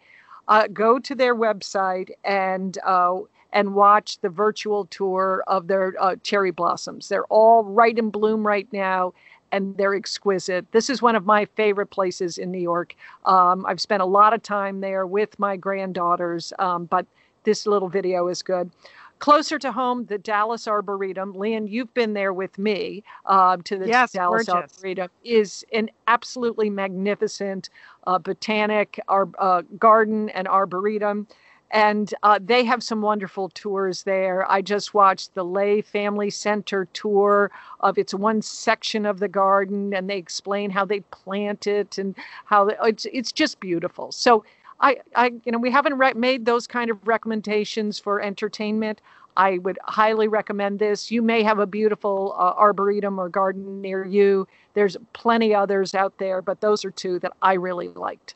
[0.49, 3.21] uh, go to their website and uh,
[3.53, 7.09] and watch the virtual tour of their uh, cherry blossoms.
[7.09, 9.13] They're all right in bloom right now,
[9.53, 10.67] and they're exquisite.
[10.73, 12.97] This is one of my favorite places in New York.
[13.27, 17.07] Um, I've spent a lot of time there with my granddaughters, um, but
[17.45, 18.71] this little video is good.
[19.19, 21.35] Closer to home, the Dallas Arboretum.
[21.35, 24.79] Lian, you've been there with me uh, to the Yes, Dallas gorgeous.
[24.79, 25.11] Arboretum.
[25.23, 27.71] Is an absolutely magnificent
[28.09, 31.29] uh, botanic ar- uh, garden and arboretum.
[31.73, 34.51] And uh, they have some wonderful tours there.
[34.51, 37.51] I just watched the Lay Family Center tour
[37.81, 42.15] of it's one section of the garden, and they explain how they plant it and
[42.45, 44.13] how they- it's it's just beautiful.
[44.13, 44.45] So
[44.81, 49.01] I, I you know we haven't re- made those kind of recommendations for entertainment.
[49.37, 51.11] I would highly recommend this.
[51.11, 54.47] You may have a beautiful uh, arboretum or garden near you.
[54.75, 58.35] There's plenty others out there, but those are two that I really liked.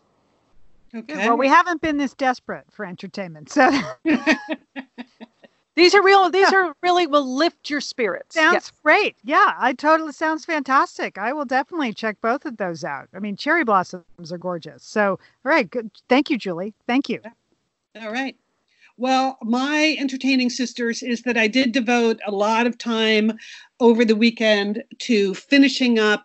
[0.95, 1.29] Okay.
[1.29, 3.71] Well, we haven't been this desperate for entertainment, so
[5.77, 6.31] These are real.
[6.31, 8.35] These are really will lift your spirits.
[8.35, 8.73] sounds Yes.
[8.83, 9.17] great.
[9.25, 11.19] Yeah, I totally sounds fantastic.
[11.19, 13.09] I will definitely check both of those out.
[13.15, 14.83] I mean, cherry blossoms are gorgeous.
[14.83, 15.91] So, all right, good.
[16.09, 16.73] Thank you, Julie.
[16.87, 17.21] Thank you.
[18.01, 18.37] All right.
[18.97, 23.33] Well, my entertaining sisters is that I did devote a lot of time
[23.79, 26.25] over the weekend to finishing up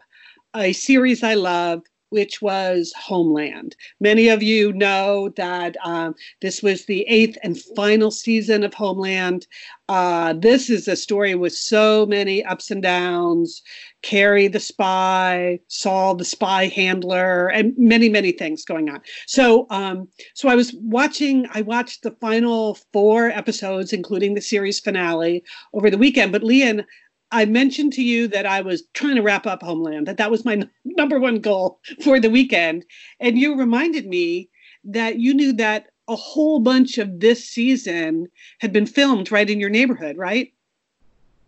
[0.56, 3.76] a series I love, which was Homeland.
[4.00, 9.48] Many of you know that um, this was the eighth and final season of Homeland.
[9.90, 13.62] Uh, this is a story with so many ups and downs.
[14.02, 19.02] Carrie the spy, Saul the spy handler, and many, many things going on.
[19.28, 21.48] So, um, so I was watching.
[21.54, 25.44] I watched the final four episodes, including the series finale,
[25.74, 26.32] over the weekend.
[26.32, 26.86] But Lian,
[27.32, 30.08] I mentioned to you that I was trying to wrap up Homeland.
[30.08, 32.86] That that was my n- number one goal for the weekend,
[33.20, 34.50] and you reminded me
[34.84, 38.28] that you knew that a whole bunch of this season
[38.60, 40.52] had been filmed right in your neighborhood, right?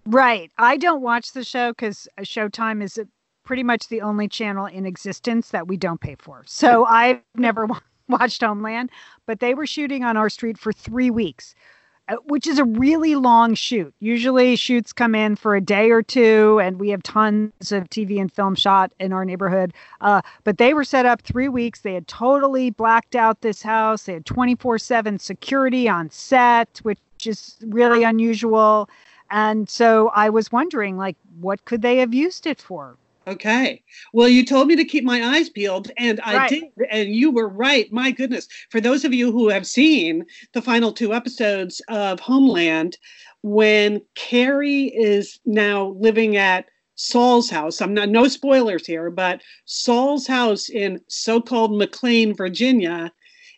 [0.05, 0.51] Right.
[0.57, 2.99] I don't watch the show because Showtime is
[3.43, 6.43] pretty much the only channel in existence that we don't pay for.
[6.45, 8.89] So I've never wa- watched Homeland,
[9.25, 11.55] but they were shooting on our street for three weeks,
[12.25, 13.93] which is a really long shoot.
[13.99, 18.19] Usually shoots come in for a day or two, and we have tons of TV
[18.19, 19.73] and film shot in our neighborhood.
[20.01, 21.81] Uh, but they were set up three weeks.
[21.81, 24.03] They had totally blacked out this house.
[24.03, 28.89] They had 24 7 security on set, which is really unusual.
[29.29, 32.97] And so I was wondering, like, what could they have used it for?
[33.25, 33.81] Okay.
[34.11, 36.49] Well, you told me to keep my eyes peeled, and I Right.
[36.49, 36.63] did.
[36.89, 37.91] And you were right.
[37.91, 38.47] My goodness.
[38.69, 42.97] For those of you who have seen the final two episodes of Homeland,
[43.41, 46.65] when Carrie is now living at
[46.95, 47.81] Saul's house.
[47.81, 53.11] I'm not no spoilers here, but Saul's house in so-called McLean, Virginia,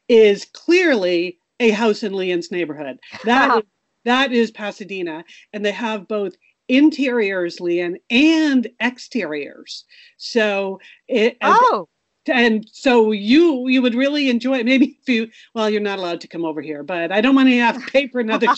[0.07, 2.97] is clearly a house in Lian's neighborhood.
[3.26, 3.63] That is,
[4.05, 6.36] that is Pasadena, and they have both
[6.68, 9.86] interiors, Lian, and exteriors.
[10.18, 11.38] So it.
[11.41, 11.88] Oh.
[12.28, 14.66] And so you you would really enjoy it.
[14.66, 17.49] Maybe if you well, you're not allowed to come over here, but I don't want
[17.49, 18.47] to have to pay for another.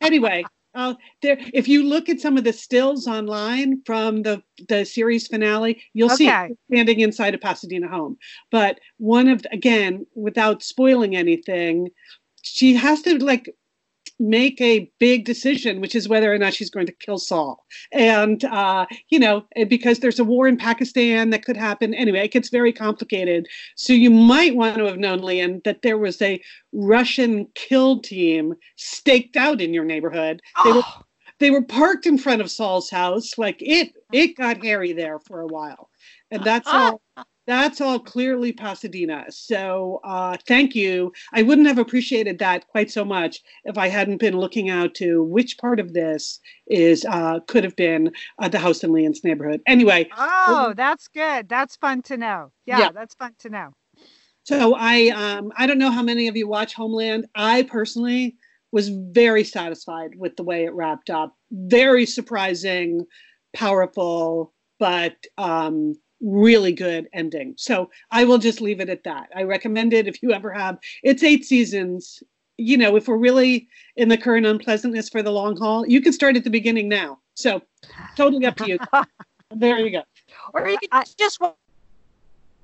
[0.00, 4.84] Anyway, uh, there, if you look at some of the stills online from the the
[4.84, 6.46] series finale, you'll see Okay.
[6.46, 8.16] it standing inside a Pasadena home.
[8.50, 11.90] But one of again, without spoiling anything,
[12.42, 13.54] she has to like
[14.22, 17.64] make a big decision, which is whether or not she's going to kill Saul.
[17.92, 21.94] And uh, you know, because there's a war in Pakistan that could happen.
[21.94, 23.48] Anyway, it gets very complicated.
[23.76, 26.40] So you might want to have known, Lian, that there was a
[26.72, 30.40] Russian kill team staked out in your neighborhood.
[30.64, 31.02] They were Oh,
[31.38, 33.36] they were parked in front of Saul's house.
[33.36, 35.90] Like it it got hairy there for a while.
[36.30, 37.01] And that's all
[37.46, 39.24] that's all clearly Pasadena.
[39.30, 41.12] So uh, thank you.
[41.32, 45.22] I wouldn't have appreciated that quite so much if I hadn't been looking out to
[45.24, 46.38] which part of this
[46.68, 49.60] is uh, could have been uh, the house in Lian's neighborhood.
[49.66, 51.48] Anyway, oh, that's good.
[51.48, 52.52] That's fun to know.
[52.66, 52.92] Yeah, Yeah.
[52.92, 53.72] that's fun to know.
[54.44, 57.26] So I um, I don't know how many of you watch Homeland.
[57.34, 58.36] I personally
[58.72, 61.36] was very satisfied with the way it wrapped up.
[61.52, 63.04] Very surprising,
[63.54, 67.54] powerful, but um, really good ending.
[67.56, 69.28] So I will just leave it at that.
[69.34, 70.78] I recommend it if you ever have.
[71.02, 72.22] It's eight seasons.
[72.58, 76.12] You know, if we're really in the current unpleasantness for the long haul, you can
[76.12, 77.18] start at the beginning now.
[77.34, 77.62] So
[78.16, 78.78] totally up to you.
[79.50, 80.02] there you go.
[80.54, 81.54] Or you could just watch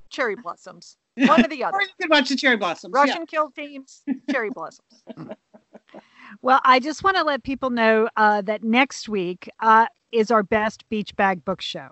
[0.08, 0.96] cherry blossoms.
[1.16, 1.76] One or the other.
[1.76, 2.92] Or you can watch the cherry blossoms.
[2.94, 3.00] yeah.
[3.00, 5.02] Russian kill teams, cherry blossoms.
[6.42, 10.42] Well, I just want to let people know uh, that next week uh, is our
[10.42, 11.88] best beach bag book show.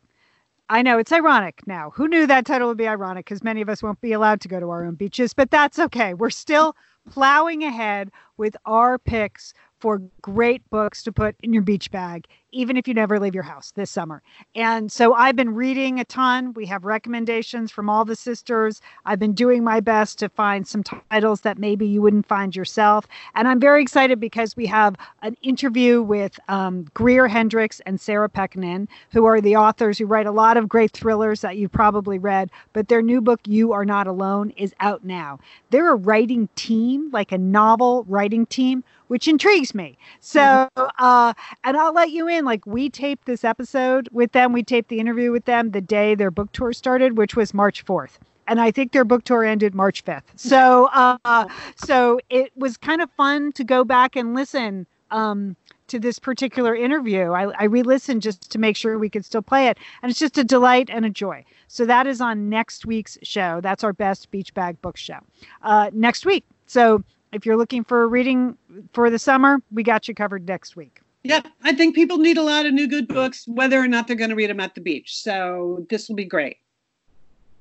[0.68, 1.90] I know it's ironic now.
[1.94, 3.26] Who knew that title would be ironic?
[3.26, 5.78] Because many of us won't be allowed to go to our own beaches, but that's
[5.78, 6.12] okay.
[6.14, 6.74] We're still
[7.08, 12.26] plowing ahead with our picks for great books to put in your beach bag,
[12.56, 14.22] even if you never leave your house this summer.
[14.54, 16.54] And so I've been reading a ton.
[16.54, 18.80] We have recommendations from all the sisters.
[19.04, 23.06] I've been doing my best to find some titles that maybe you wouldn't find yourself.
[23.34, 28.30] And I'm very excited because we have an interview with um, Greer Hendricks and Sarah
[28.30, 32.18] Pekkanen, who are the authors who write a lot of great thrillers that you've probably
[32.18, 32.50] read.
[32.72, 35.38] But their new book, You Are Not Alone, is out now.
[35.68, 39.98] They're a writing team, like a novel writing team, which intrigues me.
[40.20, 41.34] So, uh,
[41.64, 42.44] and I'll let you in.
[42.44, 46.14] Like, we taped this episode with them, we taped the interview with them the day
[46.14, 49.74] their book tour started, which was March 4th and I think their book tour ended
[49.74, 50.22] March 5th.
[50.36, 55.56] So, uh, so it was kind of fun to go back and listen um,
[55.88, 57.32] to this particular interview.
[57.32, 60.38] I, I re-listened just to make sure we could still play it, and it's just
[60.38, 61.44] a delight and a joy.
[61.68, 63.60] So that is on next week's show.
[63.60, 65.18] That's our best beach bag book show
[65.62, 66.44] uh, next week.
[66.66, 67.04] So
[67.36, 68.56] if you're looking for a reading
[68.92, 71.00] for the summer, we got you covered next week.
[71.22, 74.16] Yep, I think people need a lot of new good books, whether or not they're
[74.16, 75.16] going to read them at the beach.
[75.16, 76.56] So this will be great.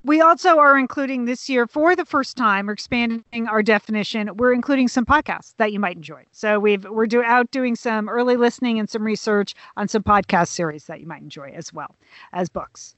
[0.04, 4.30] We also are including this year for the first time, we're expanding our definition.
[4.36, 6.22] We're including some podcasts that you might enjoy.
[6.30, 10.48] So we've we're do, out doing some early listening and some research on some podcast
[10.48, 11.96] series that you might enjoy as well
[12.32, 12.94] as books.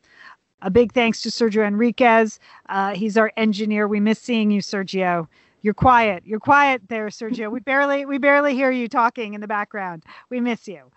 [0.61, 2.39] A big thanks to Sergio Enriquez.
[2.68, 3.89] Uh, he's our engineer.
[3.89, 5.29] We miss seeing you, Sergio.
[5.63, 6.23] You're quiet.
[6.25, 7.51] You're quiet there, Sergio.
[7.51, 10.05] We barely we barely hear you talking in the background.
[10.31, 10.91] We miss you.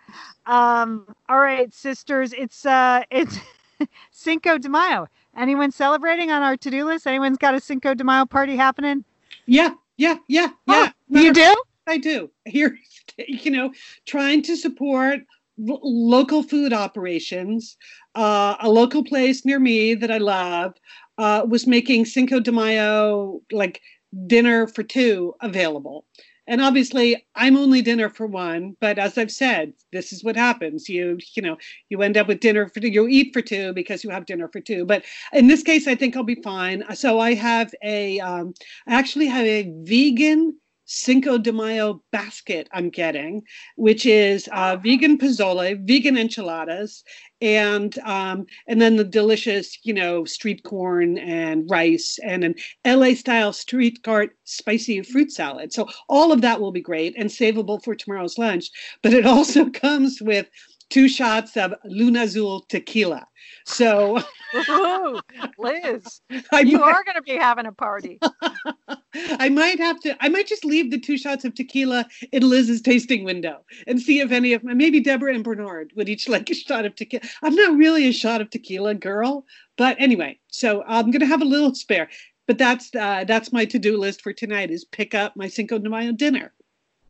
[0.46, 2.32] Um, all right, sisters.
[2.32, 3.38] It's uh it's
[4.10, 5.08] Cinco de Mayo.
[5.36, 7.06] Anyone celebrating on our to-do list?
[7.06, 9.04] Anyone's got a Cinco de Mayo party happening?
[9.46, 10.90] Yeah, yeah, yeah, yeah.
[11.14, 11.62] Oh, you do?
[11.86, 12.30] I do.
[12.44, 12.78] Here,
[13.18, 13.72] you know,
[14.06, 15.20] trying to support
[15.58, 17.76] local food operations.
[18.14, 20.74] Uh, a local place near me that I love
[21.18, 23.80] uh, was making Cinco de Mayo like
[24.26, 26.04] dinner for two available.
[26.48, 28.76] And obviously, I'm only dinner for one.
[28.80, 30.88] But as I've said, this is what happens.
[30.88, 31.56] You, you know,
[31.88, 34.60] you end up with dinner for you eat for two because you have dinner for
[34.60, 34.84] two.
[34.84, 36.84] But in this case, I think I'll be fine.
[36.94, 38.54] So I have a, um,
[38.88, 40.58] I actually have a vegan
[40.92, 43.42] Cinco de Mayo basket I'm getting,
[43.76, 47.02] which is uh, vegan pozole, vegan enchiladas,
[47.40, 53.14] and um, and then the delicious, you know, street corn and rice, and an LA
[53.14, 55.72] style street cart spicy fruit salad.
[55.72, 58.68] So all of that will be great and savable for tomorrow's lunch.
[59.02, 60.46] But it also comes with
[60.90, 63.26] two shots of Luna Azul tequila.
[63.64, 64.22] So
[64.68, 65.20] Ooh,
[65.58, 66.20] Liz,
[66.52, 68.20] I you are going to be having a party.
[69.14, 70.16] I might have to.
[70.24, 74.20] I might just leave the two shots of tequila in Liz's tasting window and see
[74.20, 77.22] if any of my maybe Deborah and Bernard would each like a shot of tequila.
[77.42, 79.44] I'm not really a shot of tequila girl,
[79.76, 80.38] but anyway.
[80.48, 82.08] So I'm gonna have a little spare.
[82.46, 85.78] But that's uh, that's my to do list for tonight is pick up my Cinco
[85.78, 86.52] de Mayo dinner.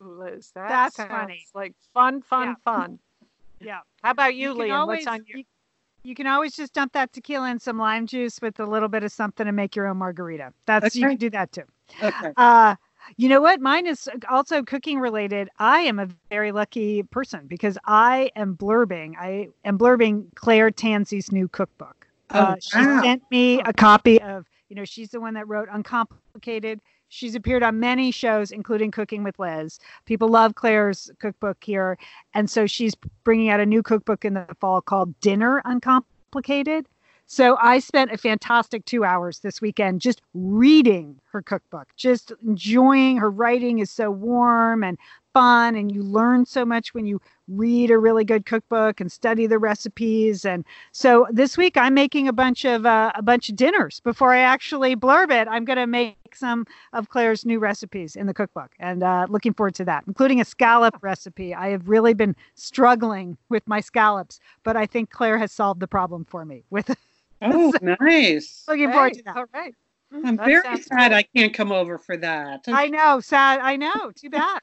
[0.01, 1.47] Liz, that That's funny.
[1.55, 2.55] like fun, fun, Yeah.
[2.65, 2.99] fun.
[3.61, 3.81] Yeah.
[4.03, 4.73] How about you, You Lian?
[4.73, 5.45] always- What's on your you,
[6.03, 9.05] you can always just dump that tequila in some lime juice with a little bit
[9.05, 10.53] of something and make your own margarita.
[10.67, 11.63] That's you can do that too.
[12.01, 12.33] Okay.
[12.37, 12.77] Uh,
[13.17, 13.61] you know what?
[13.61, 15.49] Mine is also cooking related.
[15.59, 19.15] I am a very lucky person because I am blurbing.
[19.19, 22.07] I am blurbing Claire Tansey's new cookbook.
[22.31, 23.03] Oh, Uh, she wow.
[23.03, 26.81] sent me a copy of, you know, she's the one that wrote Uncomplicated.
[27.09, 29.79] She's appeared on many shows, including Cooking with Liz.
[30.07, 31.99] People love Claire's cookbook here.
[32.33, 36.87] And so she's bringing out a new cookbook in the fall called Dinner Uncomplicated.
[37.27, 43.17] So I spent a fantastic two hours this weekend just reading her cookbook, just enjoying
[43.17, 44.99] her writing is so warm and
[45.33, 45.75] fun.
[45.75, 49.59] And you learn so much when you read a really good cookbook and study the
[49.59, 50.45] recipes.
[50.45, 54.35] And so this week I'm making a bunch of uh, a bunch of dinners before
[54.35, 55.49] I actually blurb it.
[55.49, 59.55] I'm going to make some of Claire's new recipes in the cookbook and uh, looking
[59.55, 61.55] forward to that, including a scallop recipe.
[61.55, 65.89] I have really been struggling with my scallops, but I think Claire has solved the
[65.89, 66.95] problem for me with
[67.43, 68.65] Oh, nice.
[68.69, 69.37] looking forward to that.
[69.37, 69.75] All right.
[70.13, 71.17] I'm That very sad good.
[71.17, 72.65] I can't come over for that.
[72.69, 73.61] I know, sad.
[73.61, 74.13] I know.
[74.15, 74.61] Too bad.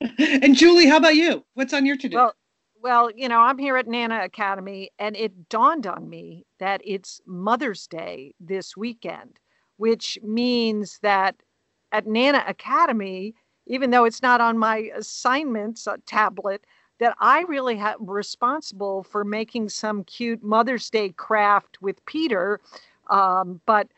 [0.18, 1.44] and Julie, how about you?
[1.54, 2.16] What's on your to do?
[2.16, 2.34] Well,
[2.80, 7.20] well, you know, I'm here at Nana Academy, and it dawned on me that it's
[7.26, 9.40] Mother's Day this weekend,
[9.76, 11.34] which means that
[11.90, 13.34] at Nana Academy,
[13.66, 16.64] even though it's not on my assignments uh, tablet,
[16.98, 22.60] that I really have responsible for making some cute Mother's Day craft with Peter.
[23.08, 23.88] Um, but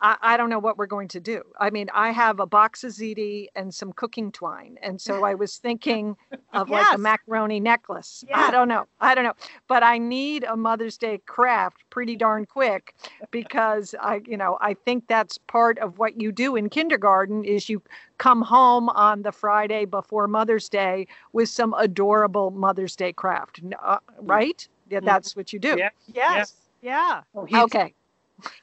[0.00, 1.42] I, I don't know what we're going to do.
[1.58, 4.78] I mean, I have a box of ziti and some cooking twine.
[4.82, 6.16] And so I was thinking
[6.52, 8.22] of like a macaroni necklace.
[8.28, 8.38] Yeah.
[8.40, 8.86] I don't know.
[9.00, 9.32] I don't know.
[9.68, 12.94] But I need a Mother's Day craft pretty darn quick
[13.30, 17.68] because I, you know, I think that's part of what you do in kindergarten is
[17.68, 17.82] you
[18.18, 23.60] come home on the Friday before Mother's Day with some adorable Mother's Day craft.
[23.82, 24.68] Uh, right?
[24.90, 25.70] Yeah, that's what you do.
[25.70, 25.78] Mm-hmm.
[26.14, 26.34] Yeah.
[26.36, 26.54] Yes.
[26.82, 27.22] Yeah.
[27.34, 27.94] Oh, he's- Okay.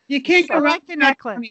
[0.08, 1.50] You can't I go like wrong the with necklace.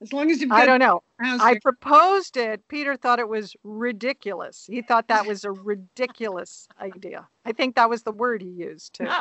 [0.00, 1.02] As long as you've got I don't know.
[1.20, 2.66] I proposed it.
[2.68, 4.66] Peter thought it was ridiculous.
[4.68, 7.28] He thought that was a ridiculous idea.
[7.44, 9.08] I think that was the word he used too.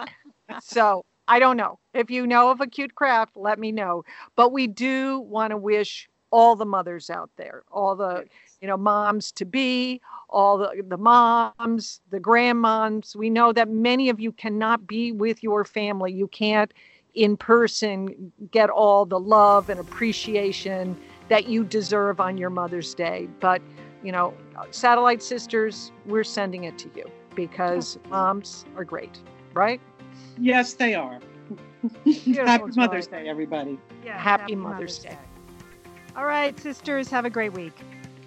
[0.61, 1.79] So I don't know.
[1.93, 4.03] If you know of a cute craft, let me know.
[4.35, 8.25] But we do want to wish all the mothers out there, all the
[8.59, 13.15] you know moms to be, all the the moms, the grandmoms.
[13.15, 16.11] We know that many of you cannot be with your family.
[16.11, 16.73] You can't
[17.13, 20.97] in person get all the love and appreciation
[21.29, 23.27] that you deserve on your Mother's Day.
[23.39, 23.61] But,
[24.03, 24.33] you know,
[24.71, 27.05] Satellite Sisters, we're sending it to you
[27.35, 29.19] because moms are great,
[29.53, 29.79] right?
[30.37, 31.19] Yes, they are.
[32.03, 33.77] Beautiful, Happy Mother's Day, everybody.
[34.05, 34.17] Yeah.
[34.17, 35.17] Happy Mother's Day.
[36.15, 37.73] All right, sisters, have a great week.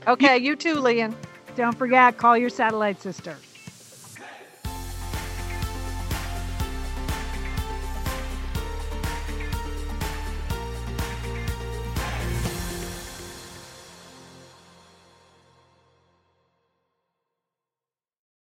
[0.06, 1.14] Okay, you too, Lian.
[1.54, 3.36] Don't forget, call your satellite sister.